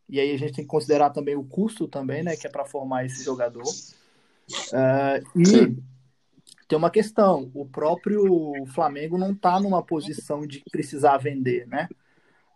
[0.07, 2.63] e aí a gente tem que considerar também o custo também, né, que é para
[2.63, 3.67] formar esse jogador.
[3.67, 5.83] Uh, e Sim.
[6.67, 8.25] Tem uma questão, o próprio
[8.67, 11.87] Flamengo não está numa posição de precisar vender, né?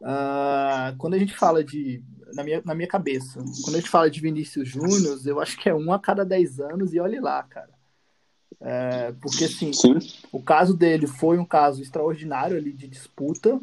[0.02, 2.02] Uh, quando a gente fala de.
[2.34, 5.68] Na minha, na minha cabeça, quando a gente fala de Vinícius Júnior, eu acho que
[5.68, 7.72] é um a cada 10 anos e olhe lá, cara.
[8.62, 9.98] É, porque assim, Sim.
[10.32, 13.60] o caso dele foi um caso extraordinário ali de disputa.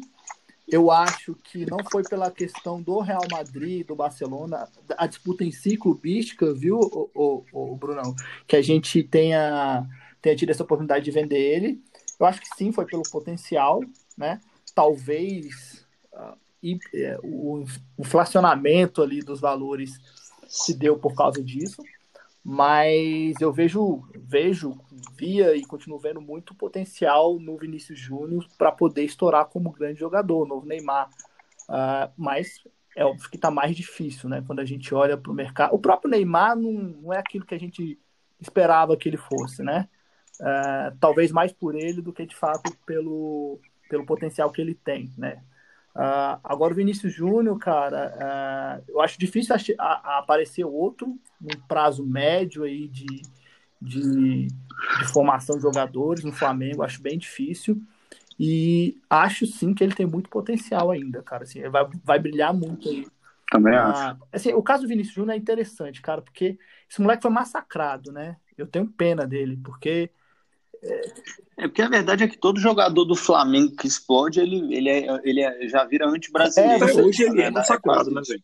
[0.67, 5.51] Eu acho que não foi pela questão do Real Madrid, do Barcelona, a disputa em
[5.51, 8.13] si clubística, viu, o, o, o Brunão?
[8.45, 9.87] Que a gente tenha,
[10.27, 11.81] tenha tido essa oportunidade de vender ele.
[12.19, 13.81] Eu acho que sim, foi pelo potencial,
[14.17, 14.41] né?
[14.75, 15.85] Talvez
[16.61, 17.63] e, é, o
[17.97, 19.99] inflacionamento ali dos valores
[20.47, 21.81] se deu por causa disso,
[22.43, 24.79] mas eu vejo, vejo,
[25.17, 30.47] via e continuo vendo muito potencial no Vinícius Júnior para poder estourar como grande jogador,
[30.47, 31.09] novo Neymar.
[31.69, 32.63] Uh, mas
[32.95, 34.41] é óbvio que está mais difícil, né?
[34.47, 35.75] Quando a gente olha para o mercado.
[35.75, 37.99] O próprio Neymar não, não é aquilo que a gente
[38.39, 39.89] esperava que ele fosse, né?
[40.39, 45.11] Uh, talvez mais por ele do que de fato pelo, pelo potencial que ele tem,
[45.17, 45.41] né?
[45.97, 51.59] Uh, agora o Vinícius Júnior, cara, uh, eu acho difícil a, a aparecer outro num
[51.67, 53.23] prazo médio aí de,
[53.81, 57.81] de, de, formação de jogadores no Flamengo, acho bem difícil.
[58.39, 61.43] E acho sim que ele tem muito potencial ainda, cara.
[61.43, 63.07] Assim, vai, vai brilhar muito aí.
[63.49, 64.19] Também uh, acho.
[64.31, 68.37] Assim, o caso do Vinícius Júnior é interessante, cara, porque esse moleque foi massacrado, né?
[68.55, 70.11] Eu tenho pena dele, porque
[71.57, 75.21] é porque a verdade é que todo jogador do Flamengo que explode, ele, ele, é,
[75.23, 76.87] ele é, já vira anti-brasileiro.
[76.87, 78.43] É, hoje ele é massacrado, né, velho?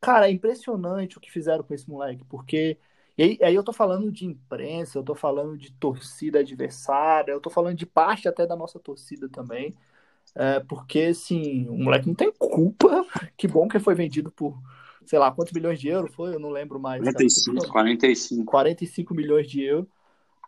[0.00, 2.76] Cara, é impressionante o que fizeram com esse moleque, porque.
[3.18, 7.40] E aí, aí, eu tô falando de imprensa, eu tô falando de torcida adversária, eu
[7.40, 9.74] tô falando de parte até da nossa torcida também.
[10.34, 13.06] É, porque, assim, o moleque não tem culpa.
[13.36, 14.58] Que bom que foi vendido por,
[15.06, 16.34] sei lá, quantos milhões de euros foi?
[16.34, 17.02] Eu não lembro mais.
[17.02, 18.44] 45, 45.
[18.44, 19.88] 45 milhões de euros.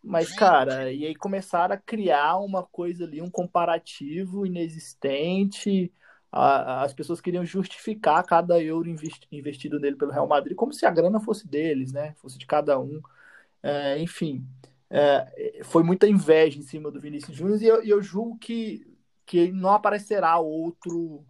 [0.03, 5.93] Mas, cara, e aí começaram a criar uma coisa ali, um comparativo inexistente.
[6.31, 8.89] as pessoas queriam justificar cada euro
[9.33, 12.15] investido nele pelo Real Madrid como se a grana fosse deles, né?
[12.17, 13.01] Fosse de cada um.
[13.63, 14.47] É, enfim,
[14.91, 18.87] é, foi muita inveja em cima do Vinícius Júnior e eu, eu julgo que,
[19.27, 21.25] que não aparecerá outro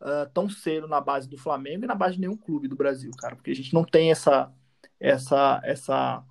[0.00, 3.10] uh, tão cedo na base do Flamengo e na base de nenhum clube do Brasil,
[3.18, 4.52] cara, porque a gente não tem essa
[5.00, 6.24] essa essa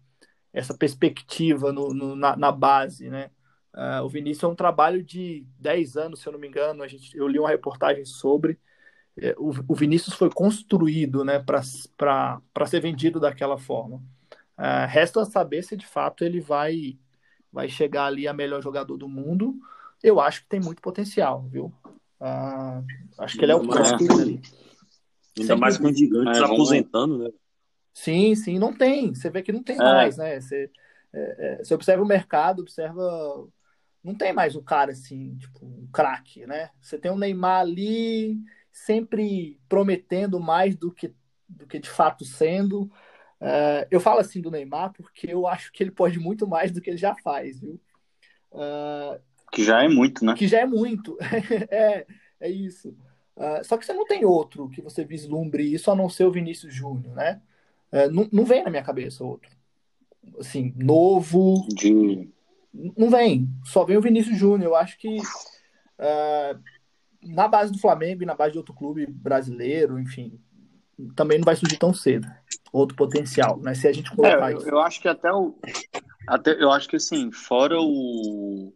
[0.57, 3.29] essa perspectiva no, no na, na, base, né?
[3.75, 6.81] Uh, o Vinícius é um trabalho de 10 anos, se eu não me engano.
[6.81, 8.59] A gente, eu li uma reportagem sobre.
[9.15, 13.97] É, o, o, Vinícius foi construído né, para ser vendido daquela forma.
[14.57, 16.97] Uh, resta saber se de fato ele vai,
[17.51, 19.55] vai chegar ali a melhor jogador do mundo.
[20.01, 21.71] Eu acho que tem muito potencial, viu?
[22.19, 22.83] Uh,
[23.19, 24.41] acho que ele é o próximo ali.
[25.39, 27.29] Ainda mais com o Gigantes é, aposentando, né?
[27.97, 29.15] Sim, sim, não tem.
[29.15, 29.79] Você vê que não tem é.
[29.79, 30.39] mais, né?
[30.39, 30.69] Você,
[31.11, 33.03] é, é, você observa o mercado, observa.
[34.03, 36.69] Não tem mais um cara assim, tipo, um craque, né?
[36.79, 38.37] Você tem o Neymar ali,
[38.71, 41.11] sempre prometendo mais do que,
[41.49, 42.87] do que de fato sendo.
[43.41, 46.79] É, eu falo assim do Neymar porque eu acho que ele pode muito mais do
[46.79, 47.81] que ele já faz, viu?
[48.51, 49.19] Uh,
[49.51, 50.35] que já é muito, né?
[50.35, 51.17] Que já é muito.
[51.71, 52.05] é,
[52.39, 52.95] é isso.
[53.35, 56.31] Uh, só que você não tem outro que você vislumbre isso a não ser o
[56.31, 57.41] Vinícius Júnior, né?
[57.91, 59.49] É, não, não vem na minha cabeça outro.
[60.39, 61.65] Assim, novo.
[61.69, 62.29] De...
[62.73, 63.49] Não vem.
[63.63, 64.71] Só vem o Vinícius Júnior.
[64.71, 66.59] Eu acho que uh,
[67.23, 70.39] na base do Flamengo e na base de outro clube brasileiro, enfim,
[71.15, 72.27] também não vai surgir tão cedo.
[72.71, 73.73] Outro potencial, né?
[73.73, 75.57] Se a gente colocar é, eu, eu acho que até o.
[76.27, 78.73] Até, eu acho que assim, fora o.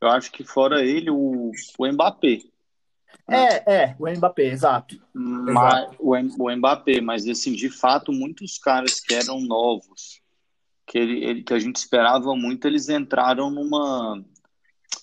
[0.00, 2.40] Eu acho que fora ele, o, o Mbappé.
[3.28, 5.00] É, é, o Mbappé, exato.
[5.12, 5.96] Mas, exato.
[5.98, 10.20] O, o Mbappé, mas assim, de fato, muitos caras que eram novos,
[10.86, 14.22] que, ele, ele, que a gente esperava muito, eles entraram numa.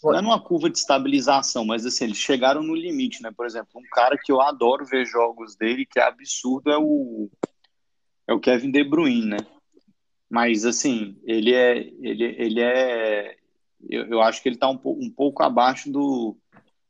[0.03, 3.31] Não é numa curva de estabilização, mas assim, eles chegaram no limite, né?
[3.35, 7.29] Por exemplo, um cara que eu adoro ver jogos dele, que é absurdo, é o,
[8.27, 9.37] é o Kevin De Bruyne, né?
[10.29, 13.35] Mas assim, ele é, ele, ele é,
[13.89, 16.37] eu, eu acho que ele está um, um pouco abaixo do,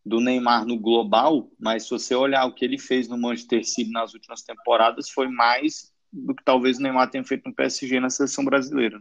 [0.06, 3.92] do Neymar no global, mas se você olhar o que ele fez no Manchester City
[3.92, 8.10] nas últimas temporadas, foi mais do que talvez o Neymar tenha feito no PSG na
[8.10, 9.00] seleção brasileira.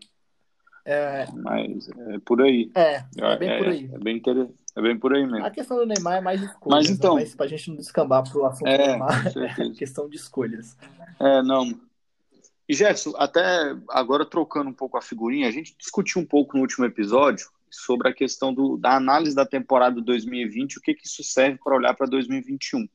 [0.85, 1.27] É...
[1.35, 2.71] Mas é por aí.
[2.75, 3.91] É, é bem é, por aí.
[3.93, 4.23] É, bem
[4.77, 5.45] é bem por aí mesmo.
[5.45, 7.23] A questão do Neymar é mais escolhas, mas então, né?
[7.23, 10.77] mas pra gente não descambar pro assunto é, do Neymar, é questão de escolhas.
[11.19, 11.79] É, não.
[12.69, 16.63] E Jefferson, até agora trocando um pouco a figurinha, a gente discutiu um pouco no
[16.63, 21.23] último episódio sobre a questão do, da análise da temporada 2020, o que, que isso
[21.23, 22.87] serve para olhar para 2021.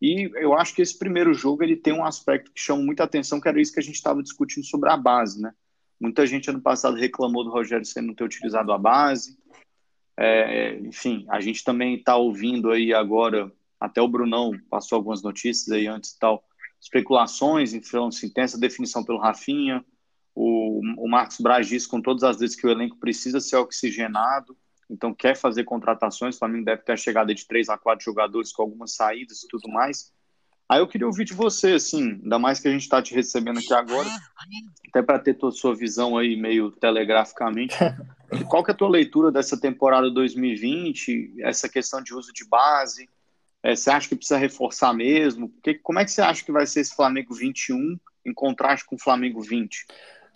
[0.00, 3.40] E eu acho que esse primeiro jogo ele tem um aspecto que chama muita atenção,
[3.40, 5.52] que era isso que a gente estava discutindo sobre a base, né?
[5.98, 9.38] Muita gente ano passado reclamou do Rogério Senna não ter utilizado a base.
[10.18, 15.70] É, enfim, a gente também está ouvindo aí agora, até o Brunão passou algumas notícias
[15.70, 16.42] aí antes e tal,
[16.80, 19.84] especulações, tem essa definição pelo Rafinha,
[20.78, 24.56] o, Marcos Braz diz com todas as vezes que o elenco precisa ser oxigenado,
[24.90, 28.52] então quer fazer contratações, o Flamengo deve ter a chegada de três a quatro jogadores
[28.52, 30.12] com algumas saídas e tudo mais.
[30.68, 33.58] Aí eu queria ouvir de você, assim, ainda mais que a gente está te recebendo
[33.58, 34.08] aqui agora,
[34.88, 37.76] até para ter a sua visão aí meio telegraficamente.
[38.48, 43.08] Qual que é a tua leitura dessa temporada 2020, essa questão de uso de base?
[43.62, 45.52] É, você acha que precisa reforçar mesmo?
[45.62, 48.96] Que, como é que você acha que vai ser esse Flamengo 21 em contraste com
[48.96, 49.86] o Flamengo 20?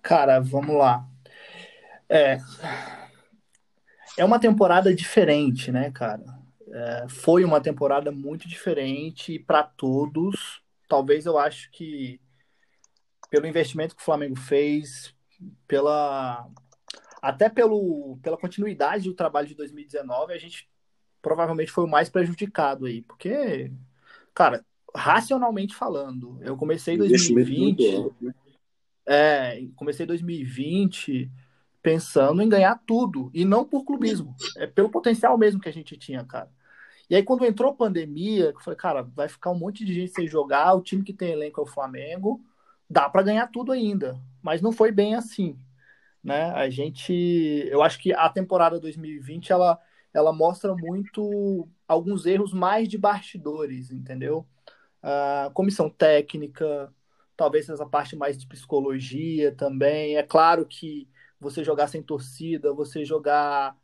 [0.02, 1.06] Cara, vamos lá.
[2.08, 2.38] É,
[4.16, 6.24] é uma temporada diferente, né, cara?
[6.72, 10.62] É, foi uma temporada muito diferente para todos.
[10.88, 12.20] Talvez eu acho que
[13.30, 15.14] pelo investimento que o Flamengo fez,
[15.66, 16.48] pela
[17.22, 20.68] até pelo, pela continuidade do trabalho de 2019, a gente
[21.20, 23.70] provavelmente foi o mais prejudicado aí, porque,
[24.34, 28.10] cara, racionalmente falando, eu comecei 2020,
[29.10, 31.28] é, comecei 2020
[31.82, 35.96] pensando em ganhar tudo, e não por clubismo, é pelo potencial mesmo que a gente
[35.96, 36.48] tinha, cara.
[37.08, 40.12] E aí, quando entrou a pandemia, eu falei, cara, vai ficar um monte de gente
[40.12, 42.40] sem jogar, o time que tem elenco é o Flamengo,
[42.88, 44.20] dá para ganhar tudo ainda.
[44.40, 45.58] Mas não foi bem assim,
[46.22, 46.52] né?
[46.52, 47.12] A gente,
[47.68, 49.78] eu acho que a temporada 2020 ela,
[50.14, 54.46] ela mostra muito alguns erros mais de bastidores, entendeu?
[55.02, 56.94] Uh, comissão técnica,
[57.40, 60.18] talvez essa parte mais de psicologia também.
[60.18, 61.08] É claro que
[61.40, 63.74] você jogar sem torcida, você jogar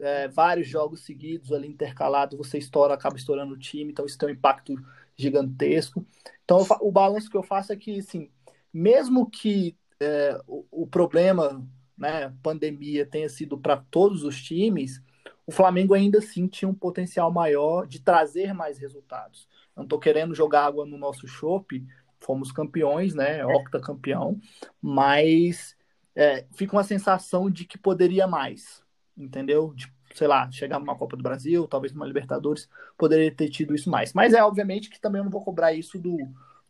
[0.00, 4.30] é, vários jogos seguidos ali intercalados, você estoura, acaba estourando o time, então isso tem
[4.30, 4.74] um impacto
[5.14, 6.06] gigantesco.
[6.42, 8.30] Então o balanço que eu faço é que, assim,
[8.72, 11.62] mesmo que é, o, o, problema,
[11.94, 15.02] né, pandemia, tenha sido para todos os times,
[15.46, 19.46] o Flamengo ainda assim tinha um potencial maior de trazer mais resultados.
[19.76, 21.86] Não estou querendo jogar água no nosso chope,
[22.22, 24.40] fomos campeões, né, octacampeão,
[24.80, 25.76] mas
[26.14, 28.82] é, fica uma sensação de que poderia mais,
[29.16, 29.72] entendeu?
[29.74, 33.90] De, sei lá, chegar numa Copa do Brasil, talvez numa Libertadores, poderia ter tido isso
[33.90, 34.12] mais.
[34.12, 36.18] Mas é obviamente que também eu não vou cobrar isso do,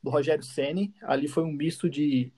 [0.03, 0.95] do Rogério Ceni.
[1.03, 2.33] Ali foi um misto de,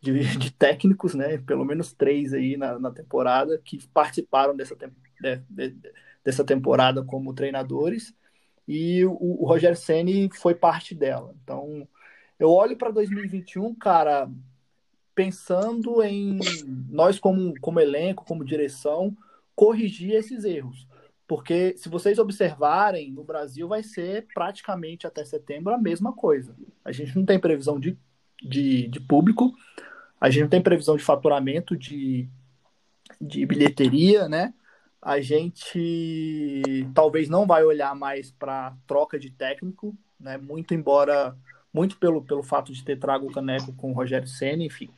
[0.00, 1.38] de, de, técnicos, né?
[1.38, 5.92] Pelo menos três aí na, na temporada que participaram dessa, de, de,
[6.24, 8.14] dessa temporada como treinadores.
[8.68, 11.34] E o, o Rogério Ceni foi parte dela.
[11.42, 11.88] Então,
[12.42, 14.28] eu olho para 2021, cara,
[15.14, 16.40] pensando em
[16.90, 19.16] nós como, como elenco, como direção,
[19.54, 20.88] corrigir esses erros.
[21.24, 26.56] Porque se vocês observarem, no Brasil vai ser praticamente até setembro a mesma coisa.
[26.84, 27.96] A gente não tem previsão de,
[28.42, 29.52] de, de público,
[30.20, 32.28] a gente não tem previsão de faturamento de,
[33.20, 34.52] de bilheteria, né?
[35.00, 40.36] A gente talvez não vai olhar mais para troca de técnico, né?
[40.38, 41.36] Muito embora,
[41.72, 44.90] muito pelo, pelo fato de ter trago o Caneco com o Rogério Senna, enfim.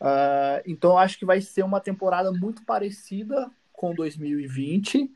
[0.00, 5.10] Uh, então acho que vai ser uma temporada muito parecida com 2020,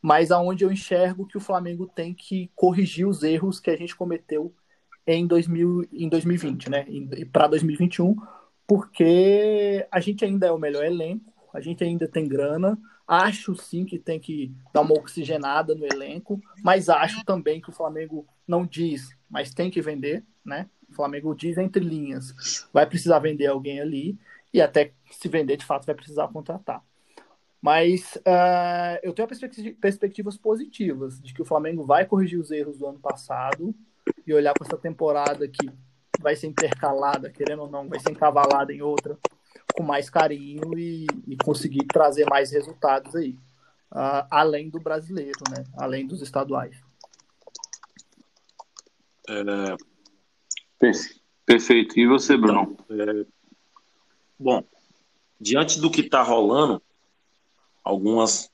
[0.00, 3.94] mas aonde eu enxergo que o Flamengo tem que corrigir os erros que a gente
[3.94, 4.52] cometeu
[5.06, 6.86] em, 2000, em 2020, né?
[7.32, 8.16] Para 2021,
[8.66, 12.78] porque a gente ainda é o melhor elenco, a gente ainda tem grana.
[13.12, 17.72] Acho sim que tem que dar uma oxigenada no elenco, mas acho também que o
[17.72, 20.66] Flamengo não diz, mas tem que vender, né?
[20.88, 24.18] O Flamengo diz entre linhas, vai precisar vender alguém ali
[24.50, 26.82] e até se vender de fato vai precisar contratar.
[27.60, 29.28] Mas uh, eu tenho
[29.78, 33.74] perspectivas positivas de que o Flamengo vai corrigir os erros do ano passado
[34.26, 35.70] e olhar para essa temporada que
[36.18, 39.18] vai ser intercalada, querendo ou não, vai ser encavalada em outra,
[39.72, 43.32] com mais carinho e, e conseguir trazer mais resultados aí,
[43.92, 45.64] uh, além do brasileiro, né?
[45.76, 46.76] Além dos estaduais.
[49.28, 49.76] É,
[51.46, 51.98] Perfeito.
[51.98, 52.76] E você, Bruno?
[52.90, 53.26] É,
[54.38, 54.64] bom,
[55.40, 56.82] diante do que está rolando,
[57.84, 58.50] algumas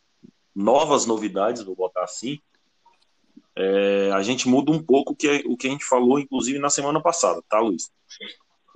[0.54, 2.40] novas novidades, vou botar assim,
[3.56, 6.70] é, a gente muda um pouco o que, o que a gente falou, inclusive, na
[6.70, 7.90] semana passada, tá, Luiz?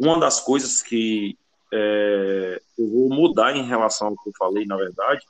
[0.00, 1.38] Uma das coisas que
[1.72, 5.24] é, eu vou mudar em relação ao que eu falei, na verdade,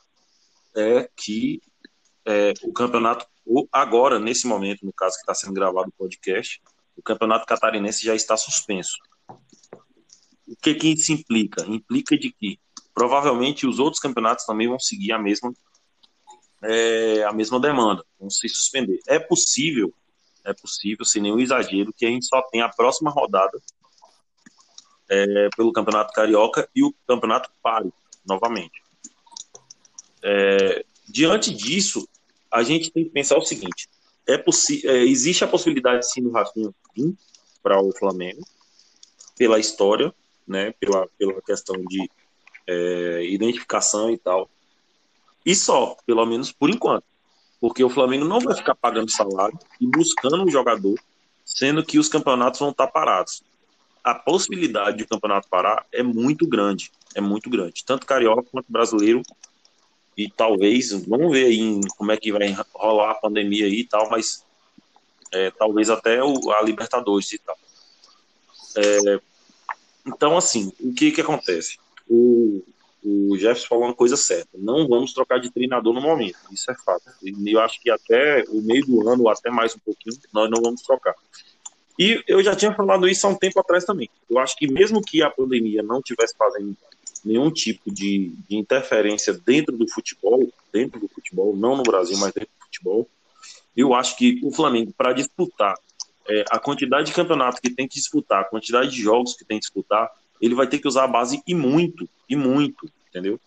[0.74, 1.62] é que
[2.26, 3.26] é, o campeonato,
[3.70, 6.60] agora, nesse momento, no caso que está sendo gravado o podcast,
[6.96, 8.96] o campeonato catarinense já está suspenso.
[10.46, 11.64] O que, que isso implica?
[11.66, 12.58] Implica de que
[12.92, 15.52] provavelmente os outros campeonatos também vão seguir a mesma
[16.64, 19.00] é, a mesma demanda, vão se suspender.
[19.08, 19.92] É possível,
[20.44, 23.58] é possível, sem nenhum exagero, que a gente só tenha a próxima rodada
[25.12, 27.92] é, pelo Campeonato Carioca e o Campeonato pare
[28.26, 28.82] novamente.
[30.22, 32.08] É, diante disso,
[32.50, 33.90] a gente tem que pensar o seguinte:
[34.26, 37.14] é é, existe a possibilidade sim do Rafinha vir
[37.62, 38.40] para o Flamengo
[39.36, 40.14] pela história,
[40.46, 42.10] né, pela, pela questão de
[42.66, 44.48] é, identificação e tal.
[45.44, 47.04] E só, pelo menos por enquanto.
[47.60, 50.98] Porque o Flamengo não vai ficar pagando salário e buscando um jogador,
[51.44, 53.42] sendo que os campeonatos vão estar parados.
[54.02, 56.90] A possibilidade de campeonato parar é muito grande.
[57.14, 57.84] É muito grande.
[57.84, 59.22] Tanto carioca quanto brasileiro.
[60.16, 64.10] E talvez, vamos ver aí como é que vai rolar a pandemia aí e tal,
[64.10, 64.44] mas
[65.32, 67.56] é, talvez até o, a Libertadores e tal.
[68.76, 69.20] É,
[70.06, 71.78] então, assim, o que que acontece?
[72.08, 72.62] O,
[73.02, 74.50] o Jefferson falou uma coisa certa.
[74.54, 76.38] Não vamos trocar de treinador no momento.
[76.50, 77.04] Isso é fato.
[77.22, 80.60] Eu acho que até o meio do ano, ou até mais um pouquinho, nós não
[80.62, 81.14] vamos trocar.
[81.98, 84.08] E eu já tinha falado isso há um tempo atrás também.
[84.28, 86.76] Eu acho que mesmo que a pandemia não tivesse fazendo
[87.24, 92.32] nenhum tipo de, de interferência dentro do futebol, dentro do futebol, não no Brasil, mas
[92.32, 93.08] dentro do futebol,
[93.76, 95.74] eu acho que o Flamengo, para disputar
[96.28, 99.58] é, a quantidade de campeonato que tem que disputar, a quantidade de jogos que tem
[99.58, 103.40] que disputar, ele vai ter que usar a base e muito, e muito, entendeu?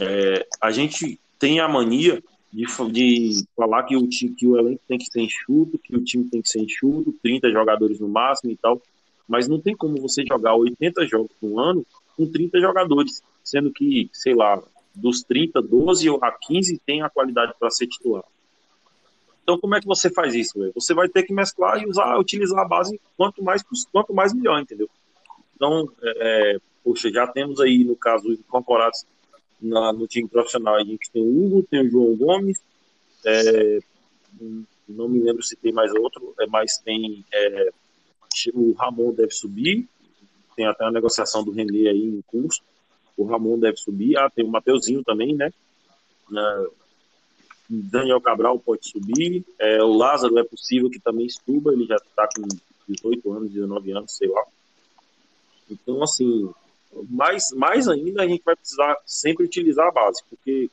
[0.00, 2.22] É, a gente tem a mania
[2.52, 6.02] de, de falar que o, time, que o elenco tem que ser enxuto, que o
[6.02, 8.80] time tem que ser enxuto, 30 jogadores no máximo e tal,
[9.28, 11.84] mas não tem como você jogar 80 jogos no ano
[12.16, 14.62] com 30 jogadores, sendo que, sei lá,
[14.94, 18.24] dos 30, 12 a 15 tem a qualidade para ser titular.
[19.42, 20.58] Então, como é que você faz isso?
[20.58, 20.72] Véio?
[20.74, 24.60] Você vai ter que mesclar e usar, utilizar a base quanto mais, quanto mais melhor,
[24.60, 24.88] entendeu?
[25.54, 29.04] Então, é, é, poxa, já temos aí, no caso, incorporados
[29.60, 32.60] na, no time profissional, a gente tem o Hugo, tem o João Gomes,
[33.24, 33.78] é,
[34.88, 37.70] não me lembro se tem mais outro, é, mas tem é,
[38.54, 39.88] o Ramon deve subir,
[40.54, 42.62] tem até uma negociação do René aí em curso,
[43.16, 45.50] o Ramon deve subir, ah, tem o Mateuzinho também, né?
[47.68, 52.28] Daniel Cabral pode subir, é, o Lázaro é possível que também suba, ele já está
[52.34, 52.46] com
[52.88, 54.44] 18 anos, 19 anos, sei lá.
[55.68, 56.48] Então, assim,
[57.08, 60.70] mais, mais ainda a gente vai precisar sempre utilizar a base, porque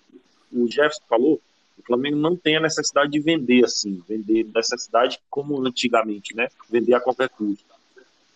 [0.52, 1.42] o Jefferson falou,
[1.78, 6.48] o Flamengo não tem a necessidade de vender assim, vender necessidade como antigamente, né?
[6.70, 7.66] Vender a qualquer custo.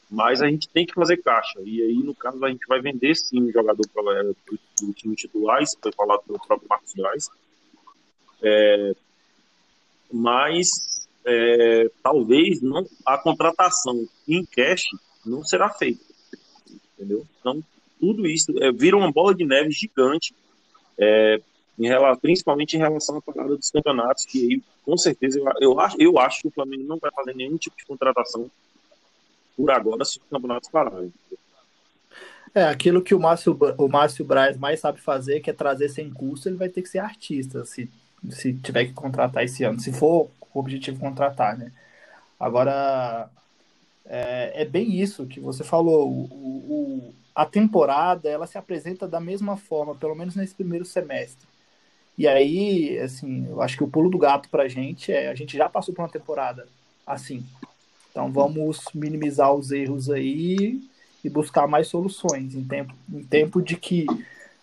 [0.09, 1.59] Mas a gente tem que fazer caixa.
[1.63, 5.61] E aí, no caso, a gente vai vender sim um jogador do, do time titular,
[5.61, 7.29] isso foi falado pelo próprio Marcos Braz.
[8.41, 8.95] É,
[10.11, 14.83] mas é, talvez não, a contratação em cash
[15.25, 16.07] não será feita
[16.97, 17.25] entendeu?
[17.39, 17.63] Então,
[17.99, 20.33] tudo isso é, vira uma bola de neve gigante,
[20.97, 21.39] é,
[21.77, 25.79] em relação, principalmente em relação à parada dos campeonatos, que aí, com certeza, eu, eu,
[25.79, 28.49] acho, eu acho que o Flamengo não vai fazer nenhum tipo de contratação
[29.55, 31.13] por agora se os campeonatos pararem.
[32.53, 36.09] É, aquilo que o Márcio, o Márcio Braz mais sabe fazer, que é trazer sem
[36.09, 37.89] custo, ele vai ter que ser artista, se,
[38.31, 41.71] se tiver que contratar esse ano, se for o objetivo contratar, né?
[42.39, 43.29] Agora,
[44.05, 46.09] é, é bem isso que você falou.
[46.09, 51.47] O, o, a temporada ela se apresenta da mesma forma, pelo menos nesse primeiro semestre.
[52.17, 55.35] E aí, assim, eu acho que o pulo do gato para a gente é a
[55.35, 56.67] gente já passou por uma temporada
[57.05, 57.45] assim.
[58.09, 60.81] Então vamos minimizar os erros aí
[61.23, 64.07] e buscar mais soluções em tempo, em tempo de que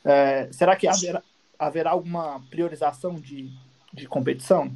[0.04, 1.22] é, será que haverá,
[1.56, 3.52] haverá alguma priorização de,
[3.92, 4.68] de competição?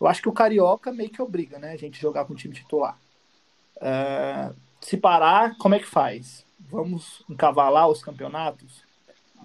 [0.00, 2.54] Eu acho que o Carioca meio que obriga, né, a gente jogar com o time
[2.54, 2.96] titular.
[3.78, 6.44] Uh, se parar, como é que faz?
[6.72, 8.82] Vamos encavalar os campeonatos?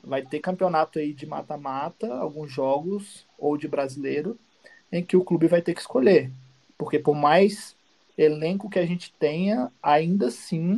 [0.02, 4.40] Vai ter campeonato aí de mata-mata, alguns jogos, ou de brasileiro,
[4.90, 6.32] em que o clube vai ter que escolher.
[6.78, 7.76] Porque por mais
[8.18, 10.76] elenco que a gente tenha, ainda assim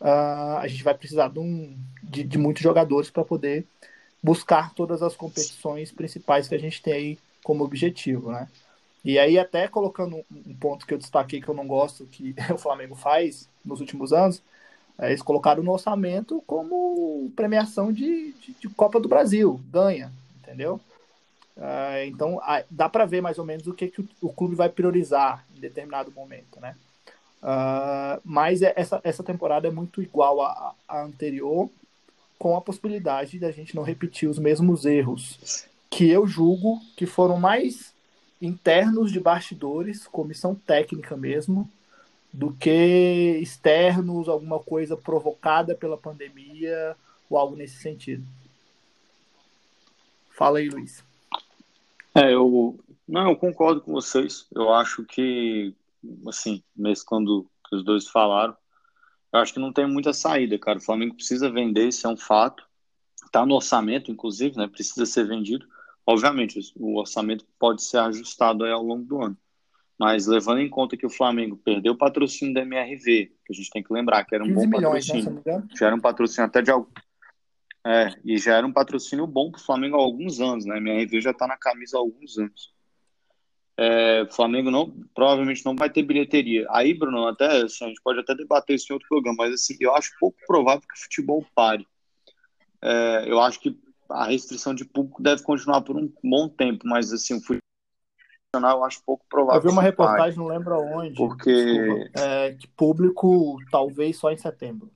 [0.00, 3.66] uh, a gente vai precisar de, um, de, de muitos jogadores para poder
[4.22, 8.48] buscar todas as competições principais que a gente tem aí como objetivo, né?
[9.04, 12.58] E aí, até colocando um ponto que eu destaquei que eu não gosto que o
[12.58, 14.40] Flamengo faz nos últimos anos,
[15.00, 20.80] eles colocaram no orçamento como premiação de, de, de Copa do Brasil, ganha, entendeu?
[21.56, 22.40] É, então
[22.70, 26.10] dá para ver mais ou menos o que, que o, clube vai priorizar em determinado
[26.12, 26.76] momento, né?
[27.42, 31.70] Uh, mas é, essa, essa temporada é muito igual à, à anterior,
[32.38, 37.38] com a possibilidade da gente não repetir os mesmos erros que eu julgo que foram
[37.38, 37.94] mais
[38.40, 41.70] internos de bastidores, comissão técnica mesmo,
[42.36, 46.94] do que externos, alguma coisa provocada pela pandemia
[47.30, 48.26] ou algo nesse sentido.
[50.30, 51.02] Fala aí, Luiz.
[52.14, 52.78] É, eu
[53.08, 54.46] não, eu concordo com vocês.
[54.54, 55.74] Eu acho que
[56.26, 58.54] assim, mesmo quando os dois falaram,
[59.32, 60.78] eu acho que não tem muita saída, cara.
[60.78, 62.62] O Flamengo precisa vender, isso é um fato.
[63.32, 64.68] Tá no orçamento, inclusive, né?
[64.68, 65.66] Precisa ser vendido.
[66.04, 69.36] Obviamente, o orçamento pode ser ajustado ao longo do ano.
[69.98, 73.70] Mas levando em conta que o Flamengo perdeu o patrocínio da MRV, que a gente
[73.70, 75.42] tem que lembrar que era um bom milhões, né, patrocínio.
[75.46, 76.90] Né, já era um patrocínio até de algo.
[77.86, 80.74] É, e já era um patrocínio bom para o Flamengo há alguns anos, né?
[80.74, 82.74] A MRV já está na camisa há alguns anos.
[83.78, 86.66] É, o Flamengo não, provavelmente não vai ter bilheteria.
[86.70, 89.76] Aí, Bruno, até assim, a gente pode até debater isso em outro programa, mas assim,
[89.78, 91.86] eu acho pouco provável que o futebol pare.
[92.82, 93.78] É, eu acho que
[94.10, 97.65] a restrição de público deve continuar por um bom tempo, mas assim, o futebol
[98.60, 99.60] eu acho pouco provável.
[99.60, 104.90] Eu vi uma reportagem, não lembro aonde, porque é, que público talvez só em setembro.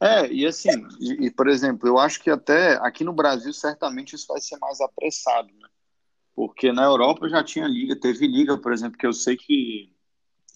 [0.00, 4.14] É, e assim, e, e, por exemplo, eu acho que até aqui no Brasil certamente
[4.14, 5.68] isso vai ser mais apressado, né?
[6.36, 9.92] Porque na Europa já tinha liga, teve liga, por exemplo, que eu sei que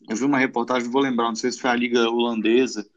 [0.09, 2.89] eu vi uma reportagem, vou lembrar, não sei se foi a liga holandesa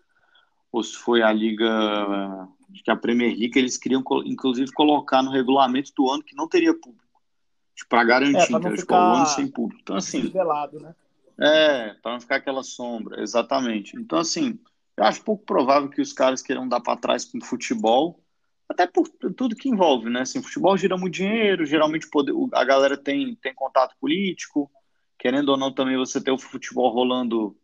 [0.72, 2.47] ou se foi a liga
[2.84, 6.74] que a Premier League, eles queriam inclusive colocar no regulamento do ano que não teria
[6.74, 7.04] público,
[7.89, 9.82] para garantir, é, para tipo, o ano sem público.
[9.82, 10.95] Então assim, desvelado, né?
[11.38, 13.97] É, para não ficar aquela sombra, exatamente.
[13.97, 14.59] Então assim,
[14.95, 18.19] eu acho pouco provável que os caras queiram dar para trás com o futebol
[18.67, 20.21] até por tudo que envolve, né?
[20.21, 22.07] Assim, futebol gira muito dinheiro, geralmente
[22.53, 24.71] a galera tem, tem contato político,
[25.19, 27.55] querendo ou não também você ter o futebol rolando,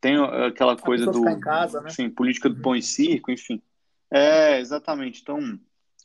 [0.00, 1.90] tem aquela coisa do, casa, né?
[1.90, 3.60] enfim, política do pão e circo, enfim.
[4.10, 5.20] É, exatamente.
[5.22, 5.58] Então,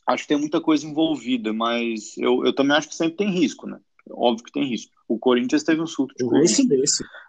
[0.06, 3.66] acho que tem muita coisa envolvida, mas eu, eu também acho que sempre tem risco,
[3.66, 3.78] né?
[4.10, 4.92] Óbvio que tem risco.
[5.08, 6.68] O Corinthians teve um surto de Covid.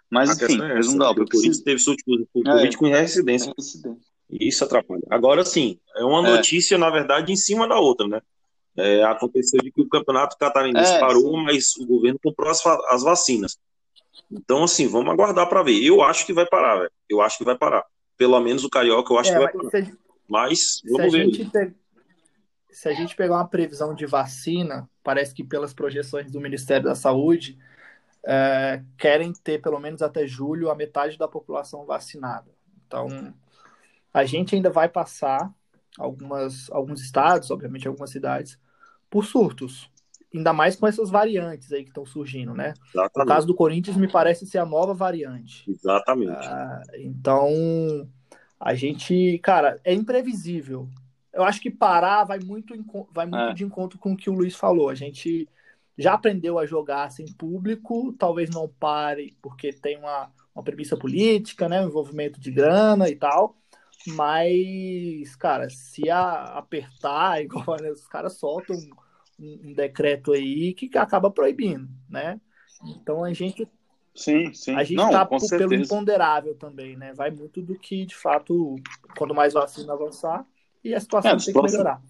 [0.10, 1.12] Mas, enfim, é essa, dá.
[1.12, 3.54] O Corinthians teve surto de Covid é, com residência.
[3.58, 4.16] residência.
[4.30, 5.04] Isso atrapalha.
[5.10, 6.36] Agora sim, é uma é.
[6.36, 8.22] notícia, na verdade, em cima da outra, né?
[8.78, 11.44] É, aconteceu de que o campeonato catarinense é, parou, sim.
[11.44, 13.58] mas o governo comprou as, as, vacinas.
[14.30, 15.82] Então, assim, vamos aguardar para ver.
[15.82, 16.92] Eu acho que vai parar, velho.
[17.10, 17.86] Eu acho que vai parar.
[18.18, 19.70] Pelo menos o Carioca, eu acho é, que vai parar.
[19.70, 19.98] Se,
[20.28, 21.52] mas, vamos se ver.
[21.52, 21.76] Pe...
[22.76, 26.94] Se a gente pegar uma previsão de vacina, parece que pelas projeções do Ministério da
[26.94, 27.58] Saúde,
[28.22, 32.52] é, querem ter pelo menos até julho a metade da população vacinada.
[32.86, 33.34] Então,
[34.14, 35.50] a gente ainda vai passar
[35.98, 38.60] algumas, alguns estados, obviamente algumas cidades,
[39.10, 39.90] por surtos.
[40.34, 42.74] Ainda mais com essas variantes aí que estão surgindo, né?
[42.90, 43.18] Exatamente.
[43.18, 45.64] No caso do Corinthians, me parece ser a nova variante.
[45.72, 46.46] Exatamente.
[46.46, 48.06] Ah, então,
[48.60, 50.90] a gente, cara, é imprevisível.
[51.36, 52.74] Eu acho que parar vai muito,
[53.12, 53.54] vai muito é.
[53.54, 54.90] de encontro com o que o Luiz falou.
[54.90, 55.50] A gente
[55.98, 61.68] já aprendeu a jogar sem público, talvez não pare porque tem uma, uma premissa política,
[61.68, 61.84] né?
[61.84, 63.58] envolvimento de grana e tal.
[64.08, 68.78] Mas, cara, se a, apertar, igual né, os caras soltam
[69.38, 72.40] um, um, decreto aí que acaba proibindo, né?
[72.86, 73.68] Então a gente.
[74.14, 74.76] Sim, sim.
[74.76, 77.14] A gente está pelo imponderável também, né?
[77.14, 78.78] Vai muito do que, de fato,
[79.18, 80.46] quando mais vacina avançar
[80.86, 82.02] e a situação é, tem próximos, que melhorar.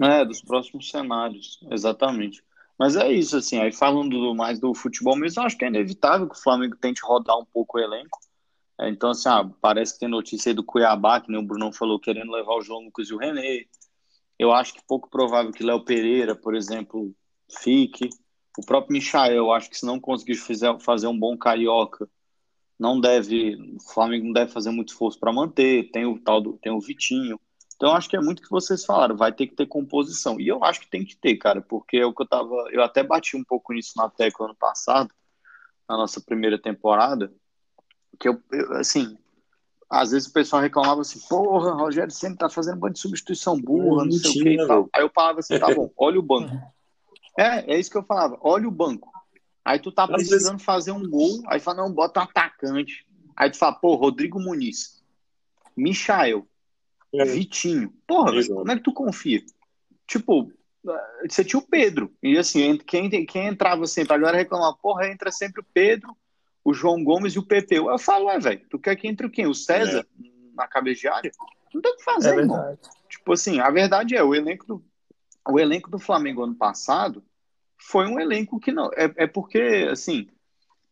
[0.00, 2.44] É, dos próximos cenários, exatamente.
[2.78, 6.36] Mas é isso, assim, aí falando mais do futebol mesmo, acho que é inevitável que
[6.36, 8.18] o Flamengo tente rodar um pouco o elenco.
[8.78, 11.72] É, então, assim, ah, parece que tem notícia aí do Cuiabá, que nem o Bruno
[11.72, 13.64] falou, querendo levar o João Lucas e o René.
[14.38, 17.14] Eu acho que pouco provável que Léo Pereira, por exemplo,
[17.60, 18.10] fique.
[18.58, 20.34] O próprio Michael, eu acho que se não conseguir
[20.80, 22.08] fazer um bom carioca,
[22.78, 25.90] não deve, o Flamengo não deve fazer muito esforço para manter.
[25.92, 27.38] Tem o tal do, tem o Vitinho.
[27.82, 30.38] Então, acho que é muito o que vocês falaram, vai ter que ter composição.
[30.38, 32.80] E eu acho que tem que ter, cara, porque é o que eu tava, eu
[32.80, 35.12] até bati um pouco nisso na tecla ano passado,
[35.88, 37.32] na nossa primeira temporada,
[38.20, 39.18] que eu, eu, assim,
[39.90, 44.04] às vezes o pessoal reclamava assim, porra, Rogério sempre tá fazendo uma de substituição burra,
[44.04, 44.88] não sei o que e tal.
[44.94, 46.54] Aí eu falava assim, tá bom, olha o banco.
[47.38, 49.10] É, é isso que eu falava, olha o banco.
[49.64, 53.06] Aí tu tá precisando fazer um gol, aí fala, não, bota um atacante.
[53.34, 55.02] Aí tu fala, pô, Rodrigo Muniz,
[55.74, 56.46] Michael,
[57.14, 57.24] é.
[57.24, 57.92] Vitinho.
[58.06, 59.42] Porra, como é que tu confia?
[60.06, 60.52] Tipo,
[61.28, 62.12] você tinha o Pedro.
[62.22, 66.16] E assim, quem, quem entrava sempre, a galera reclamava, porra, entra sempre o Pedro
[66.64, 67.78] o João Gomes e o PP.
[67.78, 69.46] Eu falo, é, velho, tu quer que entre quem?
[69.46, 70.26] O César é.
[70.54, 71.32] na cabeça de área?
[71.74, 72.78] Não tem o que fazer, é irmão.
[73.08, 74.84] Tipo assim, a verdade é, o elenco do,
[75.48, 77.24] o elenco do Flamengo ano passado
[77.78, 78.90] foi um elenco que não.
[78.94, 80.28] É, é porque, assim,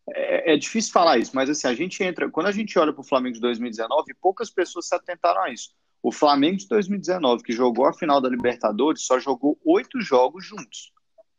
[0.08, 2.30] é, é, difícil falar isso, mas assim, a gente entra.
[2.30, 5.70] Quando a gente olha para o Flamengo de 2019, poucas pessoas se atentaram a isso.
[6.02, 10.92] O Flamengo de 2019, que jogou a final da Libertadores, só jogou oito jogos juntos.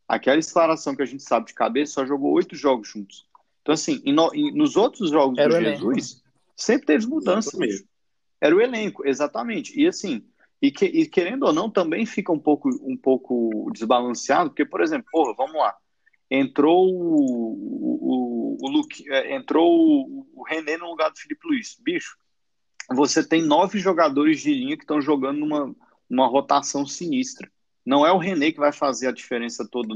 [0.07, 3.28] Aquela declaração que a gente sabe de cabeça, só jogou oito jogos juntos.
[3.62, 6.22] Então, assim, no, nos outros jogos Era do Jesus,
[6.55, 7.88] sempre teve mudança mesmo.
[8.39, 9.80] Era o elenco, exatamente.
[9.80, 10.24] E assim,
[10.62, 14.82] e, que, e, querendo ou não, também fica um pouco, um pouco desbalanceado, porque, por
[14.82, 15.76] exemplo, porra, vamos lá.
[16.30, 21.78] Entrou o, o, o Luke, é, entrou o, o René no lugar do Felipe Luiz.
[21.82, 22.16] Bicho,
[22.95, 25.75] você tem nove jogadores de linha que estão jogando numa,
[26.09, 27.49] numa rotação sinistra.
[27.85, 29.93] Não é o René que vai fazer a diferença toda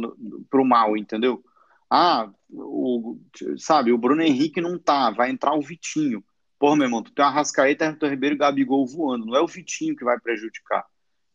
[0.49, 1.43] para o mal, entendeu?
[1.89, 3.19] Ah, o,
[3.57, 6.23] sabe, o Bruno Henrique não tá, vai entrar o Vitinho.
[6.57, 9.47] Porra, meu irmão, tu tem o Arrascaeta, Arthur Ribeiro e Gabigol voando, não é o
[9.47, 10.85] Vitinho que vai prejudicar.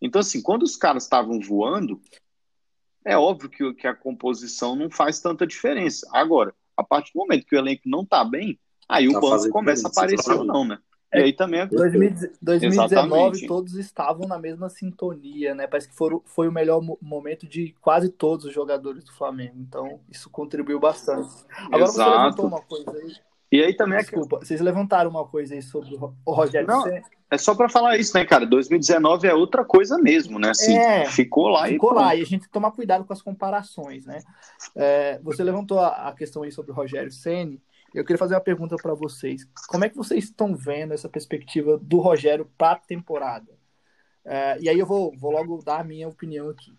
[0.00, 2.00] Então, assim, quando os caras estavam voando,
[3.04, 6.08] é óbvio que, que a composição não faz tanta diferença.
[6.12, 8.58] Agora, a partir do momento que o elenco não tá bem,
[8.88, 10.78] aí o tá banco começa a aparecer ou não, né?
[11.12, 11.66] E aí também é...
[11.66, 13.46] 2019 Exatamente.
[13.46, 15.66] todos estavam na mesma sintonia, né?
[15.66, 19.56] Parece que foram, foi o melhor momento de quase todos os jogadores do Flamengo.
[19.58, 21.30] Então, isso contribuiu bastante.
[21.66, 22.10] Agora Exato.
[22.10, 23.14] você levantou uma coisa aí.
[23.52, 24.38] E aí também Desculpa, é...
[24.40, 26.84] vocês levantaram uma coisa aí sobre o Rogério Não,
[27.28, 28.46] É só para falar isso, né, cara?
[28.46, 30.50] 2019 é outra coisa mesmo, né?
[30.50, 31.72] Assim, é, ficou lá ficou e.
[31.72, 34.20] Ficou lá, e a gente tomar cuidado com as comparações, né?
[34.76, 37.60] É, você levantou a, a, questão aí sobre o Rogério Senni.
[37.94, 39.46] Eu queria fazer uma pergunta para vocês.
[39.68, 43.58] Como é que vocês estão vendo essa perspectiva do Rogério para a temporada?
[44.24, 46.72] É, e aí eu vou, vou logo dar a minha opinião aqui.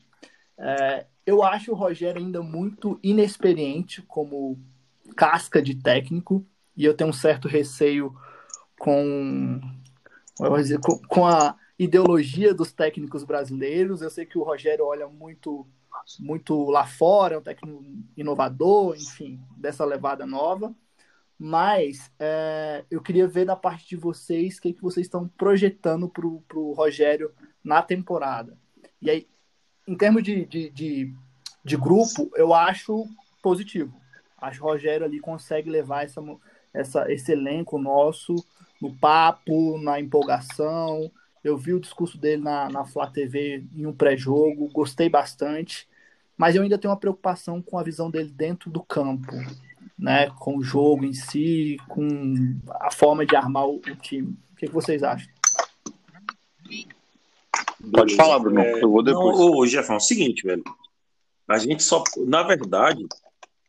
[0.57, 4.57] É, eu acho o Rogério ainda muito inexperiente como
[5.15, 6.45] casca de técnico
[6.75, 8.15] e eu tenho um certo receio
[8.79, 9.59] com,
[10.57, 14.01] dizer, com, com a ideologia dos técnicos brasileiros.
[14.01, 15.67] Eu sei que o Rogério olha muito
[16.19, 17.83] muito lá fora, é um técnico
[18.17, 20.73] inovador, enfim, dessa levada nova.
[21.43, 26.07] Mas é, eu queria ver da parte de vocês o que, que vocês estão projetando
[26.07, 27.31] para o Rogério
[27.63, 28.55] na temporada.
[29.01, 29.27] E aí,
[29.87, 31.11] em termos de, de, de,
[31.65, 33.07] de, grupo, eu acho
[33.41, 33.91] positivo.
[34.39, 36.21] Acho que o Rogério ali consegue levar essa,
[36.71, 38.35] essa, esse elenco nosso
[38.79, 41.11] no papo, na empolgação.
[41.43, 45.89] Eu vi o discurso dele na, na Flá TV em um pré-jogo, gostei bastante,
[46.37, 49.31] mas eu ainda tenho uma preocupação com a visão dele dentro do campo
[50.01, 54.35] né, com o jogo em si, com a forma de armar o, o time.
[54.51, 55.31] O que, que, vocês acham?
[57.93, 58.59] Pode falar, Bruno.
[58.59, 59.37] É, eu vou depois.
[59.37, 60.63] Não, ô, Jefão, é o seguinte, velho.
[61.47, 62.03] A gente só.
[62.25, 63.05] Na verdade,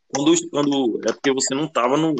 [0.09, 2.14] quando, quando é porque você não estava no,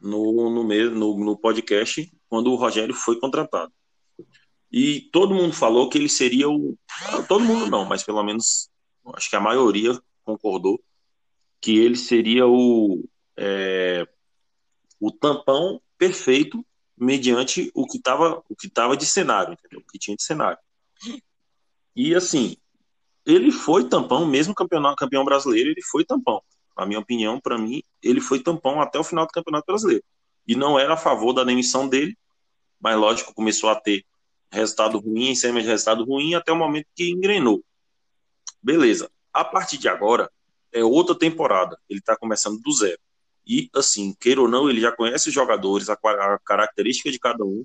[0.00, 3.72] no, no, no, no podcast quando o Rogério foi contratado.
[4.70, 6.76] E todo mundo falou que ele seria o.
[7.26, 8.68] Todo mundo não, mas pelo menos
[9.14, 10.80] acho que a maioria concordou
[11.66, 13.04] que ele seria o,
[13.36, 14.06] é,
[15.00, 16.64] o tampão perfeito
[16.96, 19.80] mediante o que estava o que tava de cenário, entendeu?
[19.80, 20.58] O que tinha de cenário.
[21.96, 22.56] E assim,
[23.26, 26.40] ele foi tampão, mesmo campeão, campeão brasileiro, ele foi tampão.
[26.78, 30.04] Na minha opinião, para mim, ele foi tampão até o final do Campeonato Brasileiro.
[30.46, 32.16] E não era a favor da demissão dele,
[32.80, 34.04] mas lógico, começou a ter
[34.52, 37.60] resultado ruim em cima de resultado ruim até o momento que engrenou.
[38.62, 39.10] Beleza.
[39.32, 40.30] A partir de agora,
[40.76, 41.78] é outra temporada.
[41.88, 42.98] Ele está começando do zero.
[43.46, 47.44] E, assim, queira ou não, ele já conhece os jogadores, a, a característica de cada
[47.44, 47.64] um.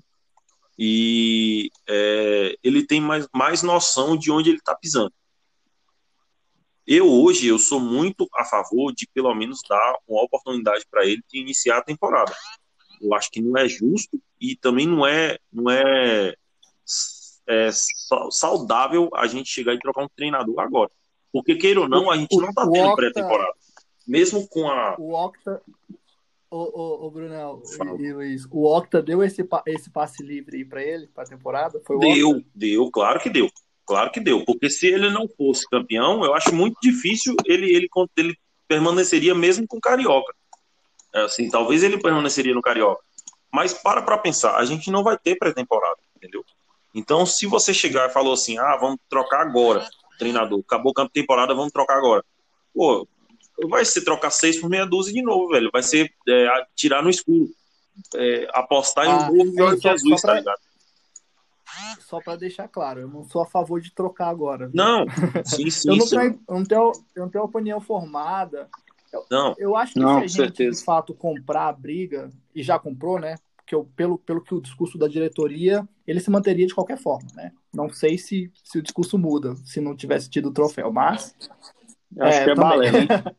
[0.78, 5.12] E é, ele tem mais, mais noção de onde ele está pisando.
[6.86, 11.22] Eu, hoje, eu sou muito a favor de, pelo menos, dar uma oportunidade para ele
[11.28, 12.34] de iniciar a temporada.
[13.00, 16.34] Eu acho que não é justo e também não é, não é,
[17.46, 17.70] é
[18.30, 20.90] saudável a gente chegar e trocar um treinador agora.
[21.32, 23.54] Porque, queira ou não, a gente o, não tá tendo pré-temporada.
[24.06, 24.96] Mesmo com a.
[24.98, 25.62] O Octa.
[26.50, 27.62] O, o, o Brunel
[27.98, 31.80] e Luiz, o Octa deu esse, esse passe livre aí pra ele, pra temporada?
[31.86, 32.44] Foi deu, Octa?
[32.54, 33.48] deu, claro que deu.
[33.86, 34.44] Claro que deu.
[34.44, 38.36] Porque se ele não fosse campeão, eu acho muito difícil ele, ele, ele
[38.68, 40.34] permaneceria mesmo com o Carioca.
[41.14, 43.02] É, assim, talvez ele permaneceria no Carioca.
[43.52, 46.44] Mas para para pensar, a gente não vai ter pré-temporada, entendeu?
[46.94, 49.86] Então, se você chegar e falou assim, ah, vamos trocar agora,
[50.22, 50.60] treinador.
[50.60, 52.24] Acabou o campo de temporada, vamos trocar agora.
[52.74, 53.06] Pô,
[53.68, 55.70] vai ser trocar seis por meia dúzia de novo, velho.
[55.72, 57.48] Vai ser é, tirar no escuro.
[58.14, 60.34] É, apostar ah, em um novo Jorge Jesus, tá pra...
[60.34, 60.60] tá ligado?
[62.00, 64.66] Só para deixar claro, eu não sou a favor de trocar agora.
[64.66, 64.76] Viu?
[64.76, 65.06] Não,
[65.44, 65.88] sim, sim.
[65.88, 66.06] eu, não.
[66.06, 68.68] Tenho, eu, não tenho, eu não tenho opinião formada
[69.30, 69.54] Não.
[69.58, 70.78] Eu acho que Não, se a gente, certeza.
[70.78, 73.36] de fato, comprar a briga, e já comprou, né?
[73.56, 77.28] Porque eu, pelo, pelo que o discurso da diretoria, ele se manteria de qualquer forma,
[77.34, 77.52] né?
[77.74, 81.34] Não sei se, se o discurso muda, se não tivesse tido o troféu, mas
[82.20, 82.98] Acho É, que é balé, né?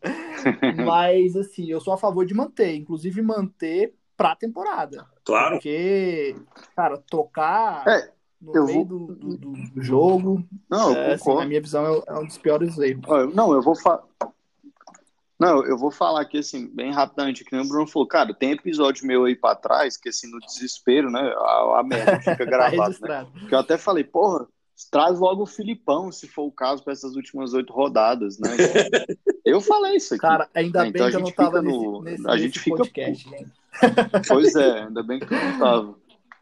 [0.86, 5.06] Mas, assim, eu sou a favor de manter, inclusive manter pra temporada.
[5.24, 5.56] Claro.
[5.56, 6.36] Porque,
[6.76, 8.12] cara, trocar É,
[8.42, 11.86] no eu meio vou- do, do- do- jogo, Não, eu é, assim, na minha visão,
[11.86, 13.04] é, é um dos piores erros.
[13.08, 14.04] Eu- Não, eu vou falar.
[15.44, 18.52] Não, eu vou falar aqui assim, bem rapidamente, que nem o Bruno falou, cara, tem
[18.52, 21.20] episódio meu aí pra trás, que assim, no desespero, né?
[21.38, 23.28] A, a merda fica Tá gravado, né?
[23.48, 24.48] Que eu até falei, porra,
[24.92, 28.50] traz logo o Filipão, se for o caso, para essas últimas oito rodadas, né?
[29.46, 30.22] eu falei isso aqui.
[30.22, 33.30] Cara, ainda bem então a que eu não tava no- nesse, a gente fica podcast,
[33.30, 33.52] gente.
[34.28, 35.96] Pois é, ainda bem que tu não tava.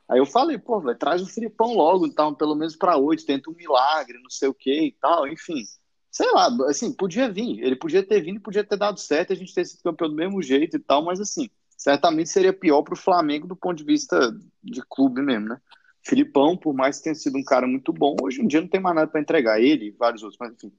[0.10, 3.50] Aí eu falei, pô, velho, traz o Filipão logo, então, pelo menos pra oito, tenta
[3.50, 5.64] um milagre, não sei o que e tal, enfim.
[6.12, 7.64] Sei lá, assim, podia vir.
[7.64, 10.42] Ele podia ter vindo, podia ter dado certo, a gente ter sido campeão do mesmo
[10.42, 14.82] jeito e tal, mas assim, certamente seria pior pro Flamengo do ponto de vista de
[14.90, 15.62] clube mesmo, né?
[16.04, 18.82] Filipão, por mais que tenha sido um cara muito bom, hoje em dia não tem
[18.82, 19.62] mais nada pra entregar.
[19.62, 20.74] Ele e vários outros, mas enfim.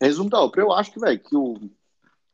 [0.00, 1.56] Resumo da ópera, eu acho que, velho, que o.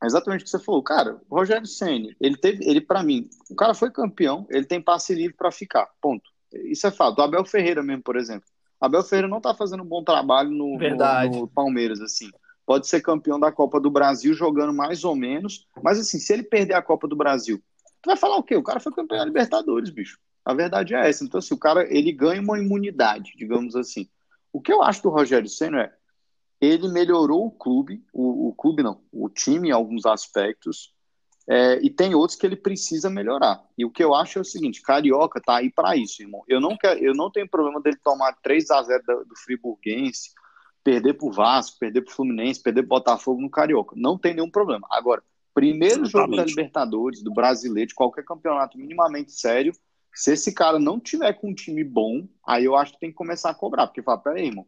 [0.02, 1.20] Exatamente o que você falou, cara.
[1.28, 5.14] O Rogério Ceni, ele teve, ele para mim, o cara foi campeão, ele tem passe
[5.14, 6.30] livre pra ficar, ponto.
[6.52, 7.18] Isso é fato.
[7.18, 8.48] O Abel Ferreira mesmo, por exemplo.
[8.84, 12.30] Abel Ferreira não tá fazendo um bom trabalho no, no, no Palmeiras, assim.
[12.66, 16.42] Pode ser campeão da Copa do Brasil jogando mais ou menos, mas assim, se ele
[16.42, 17.62] perder a Copa do Brasil,
[18.00, 18.56] tu vai falar o quê?
[18.56, 20.18] O cara foi campeão da Libertadores, bicho.
[20.44, 21.24] A verdade é essa.
[21.24, 24.08] Então, assim, o cara, ele ganha uma imunidade, digamos assim.
[24.52, 25.92] O que eu acho do Rogério Senna é,
[26.60, 30.93] ele melhorou o clube, o, o clube não, o time em alguns aspectos,
[31.46, 33.62] é, e tem outros que ele precisa melhorar.
[33.76, 36.42] E o que eu acho é o seguinte, Carioca tá aí para isso, irmão.
[36.48, 40.30] Eu não, quero, eu não tenho problema dele tomar 3 a 0 do, do Friburguense,
[40.82, 43.94] perder pro Vasco, perder pro Fluminense, perder pro Botafogo no Carioca.
[43.96, 44.86] Não tem nenhum problema.
[44.90, 45.22] Agora,
[45.52, 46.44] primeiro jogo da.
[46.44, 49.72] Libertadores, do Brasileiro, de qualquer campeonato minimamente sério,
[50.14, 53.16] se esse cara não tiver com um time bom, aí eu acho que tem que
[53.16, 54.66] começar a cobrar, porque fala, peraí, irmão,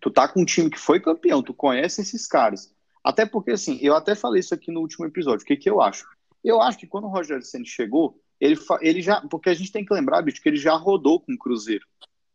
[0.00, 2.74] tu tá com um time que foi campeão, tu conhece esses caras.
[3.02, 5.42] Até porque, assim, eu até falei isso aqui no último episódio.
[5.42, 6.06] O que, que eu acho?
[6.44, 9.20] Eu acho que quando o Rogério Senna chegou, ele, ele já.
[9.22, 11.86] Porque a gente tem que lembrar, bicho, que ele já rodou com o Cruzeiro,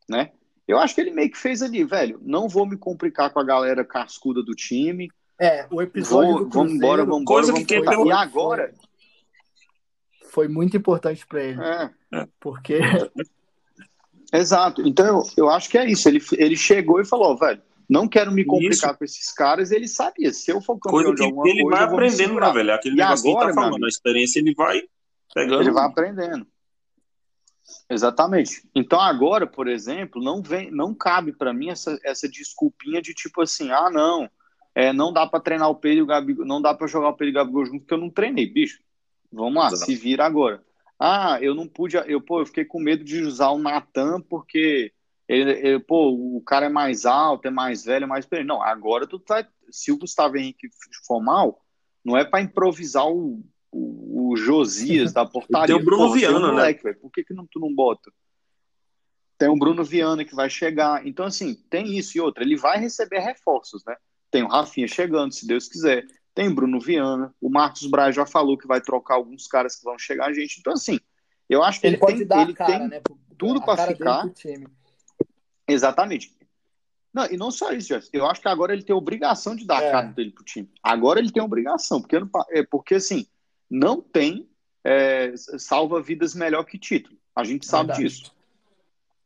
[0.09, 0.32] né?
[0.68, 2.20] Eu acho que ele meio que fez ali, velho.
[2.24, 5.09] Não vou me complicar com a galera cascuda do time.
[5.39, 7.36] É, o episódio Vou, do vamos Cruzeiro embora, vamos embora.
[7.36, 7.91] Coisa Vamos que tentar.
[7.91, 8.74] pelo- E agora.
[10.32, 12.80] foi muito importante pra ele, É, porque
[14.34, 14.82] exato.
[14.88, 16.07] Então eu, eu acho que é isso.
[16.09, 19.71] Ele, ele chegou e falou, velho, não quero me complicar com esses caras.
[19.71, 22.51] Ele sabia, se eu for campeão Coisa de que alguma ele coisa, vai aprendendo, né,
[22.51, 22.73] velho?
[22.73, 23.86] Aquele E negócio que agora, ele tá falando.
[23.86, 24.81] A experiência ele vai
[25.33, 25.61] pegando.
[25.61, 26.47] Ele vai aprendendo.
[27.89, 28.67] Exatamente.
[28.73, 33.41] Então agora, por exemplo, não vem, não cabe para mim essa, essa desculpinha de tipo
[33.41, 34.29] assim, ah, não,
[34.73, 37.13] é, não dá para treinar o Pedro e o Gabigol, não dá para jogar o
[37.13, 38.79] Pedro e o Gabigol junto porque eu não treinei, bicho.
[39.31, 39.86] Vamos lá, Exato.
[39.86, 40.63] se vira agora.
[40.99, 44.93] Ah, eu não pude, eu pô, eu fiquei com medo de usar o Natan porque
[45.28, 48.47] ele, ele, pô, o cara é mais alto, é mais velho, é mais experiente.
[48.47, 50.69] Não, agora tu vai, se o Gustavo Henrique
[51.05, 51.61] for mal,
[52.03, 55.76] não é para improvisar o, o, o Josias da portaria.
[55.76, 56.53] Tem o Bruno tem um Viana, né?
[56.53, 58.11] moleque, velho, Por que, que não, tu não bota?
[59.38, 61.05] Tem o Bruno Viana que vai chegar.
[61.05, 62.43] Então, assim, tem isso e outra.
[62.43, 63.95] Ele vai receber reforços, né?
[64.32, 66.05] Tem o Rafinha chegando, se Deus quiser.
[66.34, 67.34] Tem o Bruno Viana.
[67.41, 70.59] O Marcos Braz já falou que vai trocar alguns caras que vão chegar a gente.
[70.59, 70.99] Então, assim,
[71.49, 73.01] eu acho que ele, ele, pode tem, dar ele cara, tem né?
[73.38, 74.21] tudo a pra cara dele ficar.
[74.21, 74.67] pro time.
[75.68, 76.36] Exatamente.
[77.13, 78.09] Não, e não só isso, Jess.
[78.11, 79.88] Eu acho que agora ele tem obrigação de dar É.
[79.88, 80.70] a cara dele pro time.
[80.84, 82.18] Agora ele tem obrigação, porque,
[82.49, 83.26] é, porque assim,
[83.70, 84.49] não tem
[84.84, 87.18] é, salva-vidas melhor que título.
[87.36, 88.03] A gente sabe Verdade.
[88.03, 88.36] disso.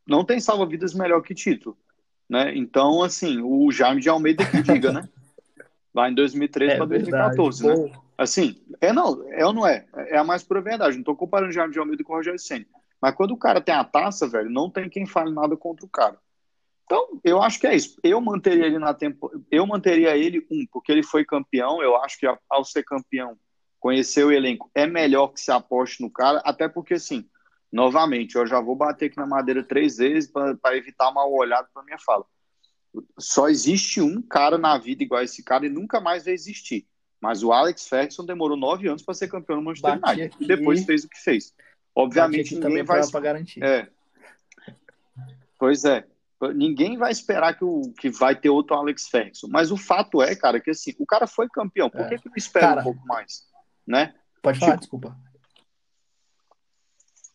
[0.08, 1.78] Não tem salva-vidas melhor que título.
[2.30, 2.56] Né?
[2.56, 5.10] Então, assim, o Jaime de Almeida que diga, né?
[5.94, 7.76] Lá em 2013 para 2014, né?
[7.76, 9.86] Pô, Assim, é não, é ou não é?
[9.96, 10.98] É a mais pura verdade.
[10.98, 12.66] Não tô comparando o Jaime de Almeida com o Rogério Senna.
[13.02, 15.90] Mas quando o cara tem a taça, velho, não tem quem fale nada contra o
[15.90, 16.18] cara.
[16.90, 18.00] Então, eu acho que é isso.
[18.04, 21.84] Eu manteria ele na tempo, eu manteria ele um, porque ele foi campeão.
[21.84, 23.38] Eu acho que ao ser campeão,
[23.80, 27.30] conhecer o elenco é melhor que se aposte no cara, até porque assim,
[27.72, 31.84] novamente, eu já vou bater aqui na madeira três vezes para evitar mal olhado para
[31.84, 32.26] minha fala.
[33.20, 36.88] Só existe um cara na vida igual a esse cara e nunca mais vai existir.
[37.22, 40.44] Mas o Alex Ferguson demorou nove anos para ser campeão no Manchester Bati United aqui.
[40.44, 41.54] e depois fez o que fez.
[41.94, 43.08] Obviamente, ninguém também vai.
[43.08, 43.64] para garantir.
[43.64, 43.88] É.
[45.60, 46.08] Pois é.
[46.56, 49.48] Ninguém vai esperar que, o, que vai ter outro Alex Ferguson.
[49.50, 51.90] Mas o fato é, cara, que assim, o cara foi campeão.
[51.90, 52.10] Por É.
[52.10, 53.44] que, que não espera Cara, um pouco mais?
[53.86, 54.14] Né?
[54.42, 55.18] Pode falar, tipo, desculpa.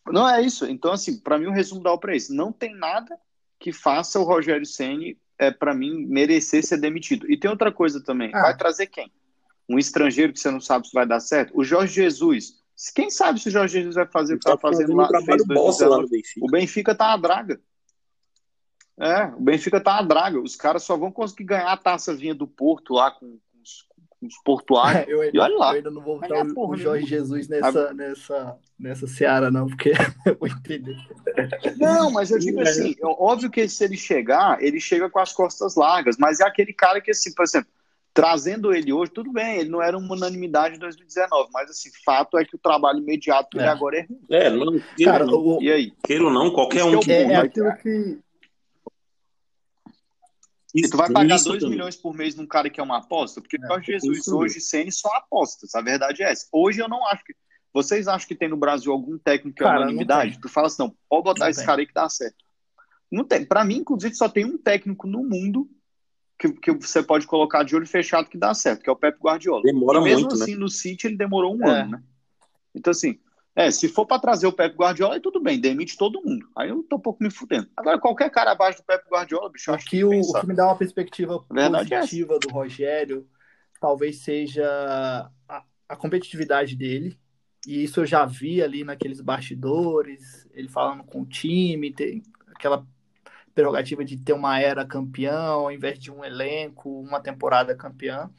[0.07, 0.65] Não é isso.
[0.65, 2.33] Então, assim, para mim, o resumo dá para isso.
[2.33, 3.19] Não tem nada
[3.59, 7.29] que faça o Rogério Ceni é, para mim, merecer ser demitido.
[7.29, 8.31] E tem outra coisa também.
[8.33, 8.41] Ah.
[8.43, 9.11] Vai trazer quem?
[9.67, 11.57] um estrangeiro que você não sabe se vai dar certo.
[11.57, 12.63] O Jorge Jesus.
[12.93, 15.47] Quem sabe se o Jorge Jesus vai fazer o que tá fazendo lá, fez
[15.81, 16.45] lá no Benfica.
[16.45, 17.59] O Benfica tá a draga.
[18.99, 20.39] É, o Benfica tá a draga.
[20.39, 23.85] Os caras só vão conseguir ganhar a taça vinha do Porto lá com, com os,
[24.09, 25.05] com os portuários.
[25.09, 25.71] Eu, e olha lá.
[25.71, 29.91] Eu ainda não vou botar o, o Jorge Jesus nessa, nessa, nessa seara, não, porque
[30.25, 30.95] eu vou entender.
[31.77, 35.33] Não, mas eu digo assim, é óbvio que se ele chegar, ele chega com as
[35.33, 37.69] costas largas, mas é aquele cara que, assim, por exemplo,
[38.15, 42.37] trazendo ele hoje, tudo bem, ele não era uma unanimidade em 2019, mas assim, fato
[42.37, 43.71] é que o trabalho imediato dele É.
[43.71, 44.19] agora é ruim.
[44.29, 45.93] É, não, Cara, não, o, E aí?
[46.01, 48.17] queira ou não, qualquer Isso um que é, é aquilo que.
[50.75, 51.77] E tu vai pagar Isso 2 também.
[51.77, 53.39] milhões por mês num cara que é uma aposta?
[53.41, 56.47] Porque É, o Jorge Jesus isso hoje e Ceni são apostas, a verdade é essa.
[56.51, 57.33] Hoje eu não acho que.
[57.73, 60.39] Vocês acham que tem no Brasil algum técnico que é unanimidade?
[60.39, 61.65] Tu fala assim, não, pode botar Não esse tem.
[61.65, 62.37] cara aí que dá certo.
[63.11, 63.45] Não tem.
[63.45, 65.69] Pra mim, inclusive, só tem um técnico no mundo
[66.39, 69.17] que, que você pode colocar de olho fechado que dá certo, que é o Pep
[69.19, 69.61] Guardiola.
[69.63, 70.43] Demora e mesmo muito, né?
[70.43, 71.81] assim, no City ele demorou um É.
[71.81, 72.03] ano, né?
[72.73, 73.19] Então, assim,
[73.55, 76.47] é, se for pra trazer o Pep Guardiola, aí tudo bem, demite todo mundo.
[76.55, 77.69] Aí eu tô um pouco me fudendo.
[77.77, 80.41] Agora, qualquer cara abaixo do Pep Guardiola, bicho, eu acho que o, que o pensar.
[80.41, 83.27] que me dá uma perspectiva verdade é positiva do Rogério
[83.79, 87.19] talvez seja a, a competitividade dele.
[87.67, 92.85] E isso eu já vi ali naqueles bastidores, ele falando com o time, tem aquela
[93.53, 98.29] prerrogativa de ter uma era campeão ao invés de um elenco, uma temporada campeã.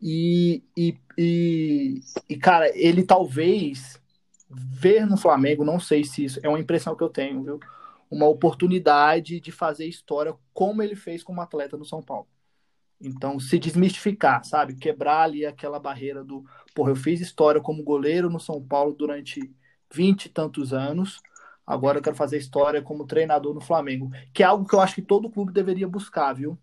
[0.00, 4.00] E, e, e, e, cara, ele talvez
[4.48, 7.60] ver no Flamengo, não sei se isso é uma impressão que eu tenho, viu?
[8.10, 12.28] Uma oportunidade de fazer história como ele fez como atleta no São Paulo.
[13.00, 14.74] Então, se desmistificar, sabe?
[14.76, 16.44] Quebrar ali aquela barreira do,
[16.74, 19.52] porra, eu fiz história como goleiro no São Paulo durante
[19.92, 21.20] vinte e tantos anos,
[21.66, 24.94] agora eu quero fazer história como treinador no Flamengo, que é algo que eu acho
[24.94, 26.58] que todo clube deveria buscar, viu?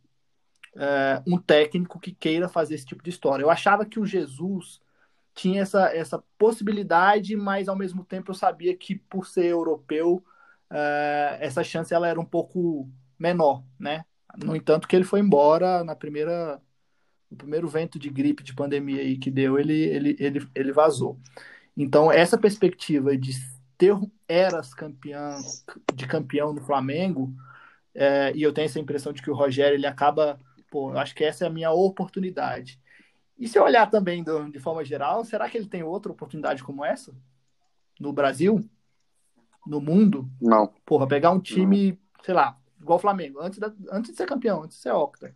[0.75, 3.43] É, um técnico que queira fazer esse tipo de história.
[3.43, 4.81] Eu achava que o Jesus
[5.33, 10.23] tinha essa, essa possibilidade, mas ao mesmo tempo eu sabia que por ser europeu,
[10.71, 14.05] é, essa chance ela era um pouco menor, né?
[14.37, 16.59] No entanto, que ele foi embora na primeira,
[17.29, 21.19] no primeiro vento de gripe de pandemia aí que deu, ele, ele, ele, ele vazou.
[21.77, 23.33] Então, essa perspectiva de
[23.77, 23.95] ter
[24.27, 25.39] eras campeão,
[25.93, 27.33] de campeão no Flamengo,
[27.93, 31.13] é, e eu tenho essa impressão de que o Rogério ele acaba, pô, eu acho
[31.15, 32.79] que essa é a minha oportunidade.
[33.43, 36.63] E se eu olhar também do, de forma geral, será que ele tem outra oportunidade
[36.63, 37.13] como essa?
[37.99, 38.63] No Brasil?
[39.67, 40.29] No mundo?
[40.41, 40.73] Não.
[40.85, 44.63] Porra, pegar um time, sei lá, igual o Flamengo, antes, da, antes de ser campeão,
[44.63, 45.35] antes de ser octa.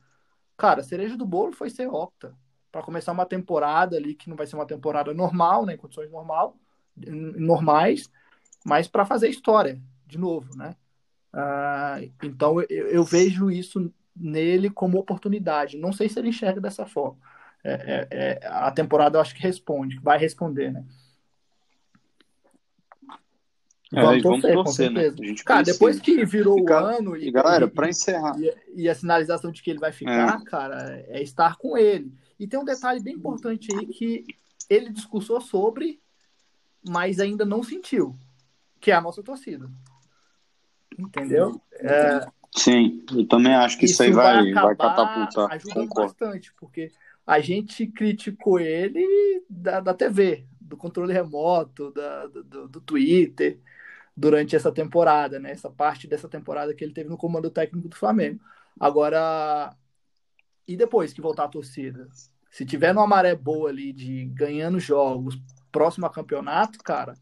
[0.55, 2.33] Cara, a cereja do bolo foi ser octa.
[2.71, 6.09] Para começar uma temporada ali, que não vai ser uma temporada normal, né, em condições
[6.09, 6.55] normal,
[6.95, 8.09] normais,
[8.65, 10.77] mas para fazer história, de novo, né?
[11.33, 15.77] Ah, então eu, eu, vejo isso nele como oportunidade.
[15.77, 17.19] Não sei se ele enxerga dessa forma.
[17.67, 20.85] É, é, é, a temporada eu acho que responde, vai responder, né?
[23.93, 25.35] É, vamos, torcer, vamos torcer, né?
[25.45, 29.51] Cara, depois que virou o ano e, e galera, para encerrar e, e, a sinalização
[29.51, 30.45] de que ele vai ficar, é.
[30.45, 32.13] cara, é estar com ele.
[32.39, 34.25] E tem um detalhe bem importante aí que
[34.69, 35.99] ele discursou sobre,
[36.87, 38.15] mas ainda não sentiu,
[38.79, 39.69] que é a nossa torcida.
[40.97, 41.61] Entendeu?
[41.73, 45.51] É, Sim, eu também acho que isso, isso aí vai, vai, vai catapultar.
[45.51, 46.15] Ajudando Concordo.
[46.17, 46.91] bastante, porque
[47.27, 49.05] a gente criticou ele
[49.49, 53.59] da, da TV, do controle remoto, da, do, do Twitter,
[54.15, 55.51] durante essa temporada, né?
[55.51, 58.39] Essa parte dessa temporada que ele teve no comando técnico do Flamengo.
[58.79, 59.75] Agora,
[60.65, 62.07] e depois que voltar a torcida?
[62.49, 65.37] Se tiver numa maré boa ali de ganhando jogos
[65.69, 67.13] próximo a campeonato, cara,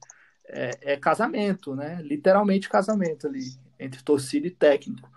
[0.47, 1.99] é, é casamento, né?
[2.03, 3.43] Literalmente casamento ali
[3.79, 5.09] entre torcida e técnico.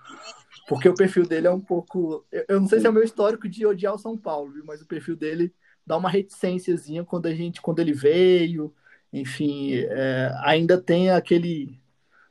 [0.69, 2.27] Porque o perfil dele é um pouco.
[2.47, 4.65] Eu não sei se é o meu histórico de odiar o São Paulo, viu?
[4.67, 5.53] mas o perfil dele
[5.85, 8.75] dá uma reticênciazinha quando a gente, quando ele veio,
[9.11, 11.81] enfim, é, ainda tem aquele,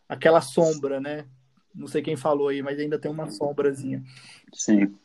[0.07, 1.25] aquela sombra, né?
[1.73, 4.03] Não sei quem falou aí, mas ainda tem uma sombrazinha.
[4.53, 4.95] Sim.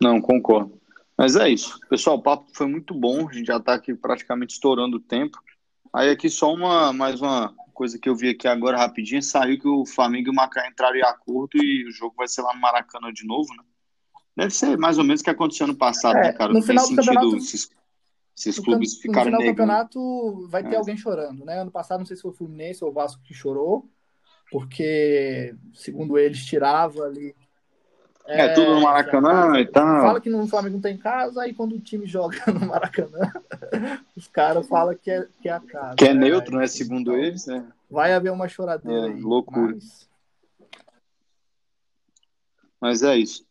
[0.00, 0.80] Não, concordo.
[1.18, 1.78] Mas é isso.
[1.90, 3.28] Pessoal, o papo foi muito bom.
[3.28, 5.38] A gente já está aqui praticamente estourando o tempo.
[5.92, 9.22] Aí aqui só uma mais uma coisa que eu vi aqui agora rapidinho.
[9.22, 12.40] Saiu que o Flamengo e o Macaé entraram em acordo e o jogo vai ser
[12.40, 13.62] lá no Maracanã de novo, né?
[14.34, 16.52] Deve ser mais ou menos o que aconteceu ano passado, é, né, cara?
[16.52, 17.70] No Não final tem do sentido campeonato, esses,
[18.36, 19.54] esses clubes no, ficarem No final negando.
[19.54, 20.78] do campeonato vai ter é.
[20.78, 21.60] alguém chorando, né?
[21.60, 23.88] Ano passado, não sei se foi o Fluminense ou o Vasco que chorou,
[24.50, 27.34] porque, segundo eles, tirava ali.
[28.26, 30.02] É, é tudo no Maracanã e tal.
[30.02, 33.32] Fala que no Flamengo não tem casa, aí quando o time joga no Maracanã,
[34.16, 35.96] os caras falam que é, que é a casa.
[35.96, 36.66] Que é neutro, né?
[36.66, 37.66] Segundo então, eles, né?
[37.90, 39.20] Vai haver uma choradeira é, aí.
[39.20, 39.74] Loucura.
[39.74, 40.08] Mas...
[42.80, 43.46] mas é isso.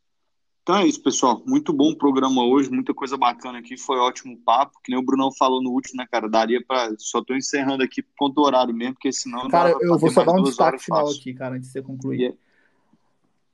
[0.66, 1.44] Então é isso, pessoal.
[1.46, 3.78] Muito bom o programa hoje, muita coisa bacana aqui.
[3.78, 4.80] Foi ótimo papo.
[4.84, 6.28] Que nem o Brunão falou no último, né, cara?
[6.28, 6.92] Daria para.
[6.98, 9.48] Só tô encerrando aqui por conta do horário mesmo, porque senão.
[9.48, 12.20] Cara, eu vou só dar um destaque final aqui, cara, antes de você concluir.
[12.20, 12.38] Yeah.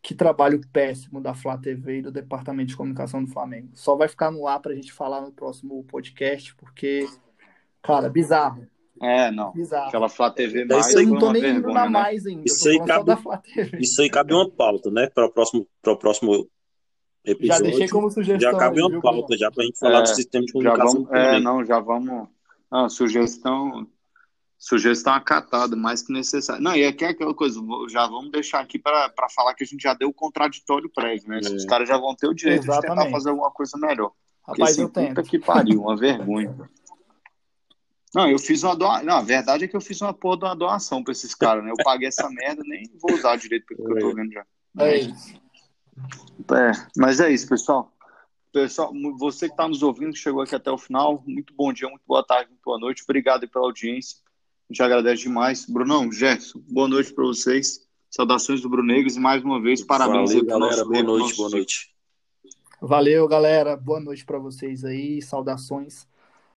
[0.01, 3.69] Que trabalho péssimo da Flá TV e do Departamento de Comunicação do Flamengo.
[3.73, 7.07] Só vai ficar no ar pra gente falar no próximo podcast, porque,
[7.83, 8.67] cara, bizarro.
[9.01, 9.51] É, não.
[9.51, 9.89] Bizarro.
[9.89, 10.93] Aquela Flá TV mais.
[10.93, 11.89] Eu não tô nem indo na né?
[11.89, 12.43] mais ainda.
[12.45, 13.11] Isso aí, cabe,
[13.79, 15.07] isso aí cabe uma pauta, né?
[15.07, 16.47] Para o próximo, para o próximo
[17.23, 17.65] episódio.
[17.65, 18.51] Já deixei como sugestão.
[18.51, 21.03] Já cabe uma pauta, já para a gente falar é, do sistema de comunicação.
[21.03, 22.27] Vamos, é, não, já vamos.
[22.71, 23.87] Não, sugestão.
[24.63, 26.61] Sugestão acatada, mais que necessário.
[26.61, 27.59] Não, e aqui é aquela coisa,
[27.89, 31.39] já vamos deixar aqui para falar que a gente já deu o contraditório prévio, né?
[31.43, 31.49] É.
[31.49, 32.91] Os caras já vão ter o direito Exatamente.
[32.91, 34.11] de tentar fazer alguma coisa melhor.
[34.47, 36.55] Rapaz, assim, eu puta que pariu, uma vergonha.
[38.13, 39.03] Não, eu fiz uma doação.
[39.03, 41.63] Não, a verdade é que eu fiz uma porra de uma doação para esses caras,
[41.63, 41.71] né?
[41.71, 44.45] Eu paguei essa merda, nem vou usar direito porque eu tô vendo já.
[44.77, 45.41] É isso.
[46.53, 47.91] É, mas é isso, pessoal.
[48.53, 52.03] Pessoal, você que está nos ouvindo, chegou aqui até o final, muito bom dia, muito
[52.05, 53.01] boa tarde, muito boa noite.
[53.01, 54.17] Obrigado pela audiência.
[54.71, 55.65] A gente agradece demais.
[55.65, 57.85] Brunão, Gerson, boa noite para vocês.
[58.09, 60.85] Saudações do Brunegros e mais uma vez, parabéns Valeu, galera.
[60.85, 61.93] Boa noite, boa noite.
[62.81, 63.75] Valeu, galera.
[63.75, 65.21] Boa noite para vocês aí.
[65.21, 66.07] Saudações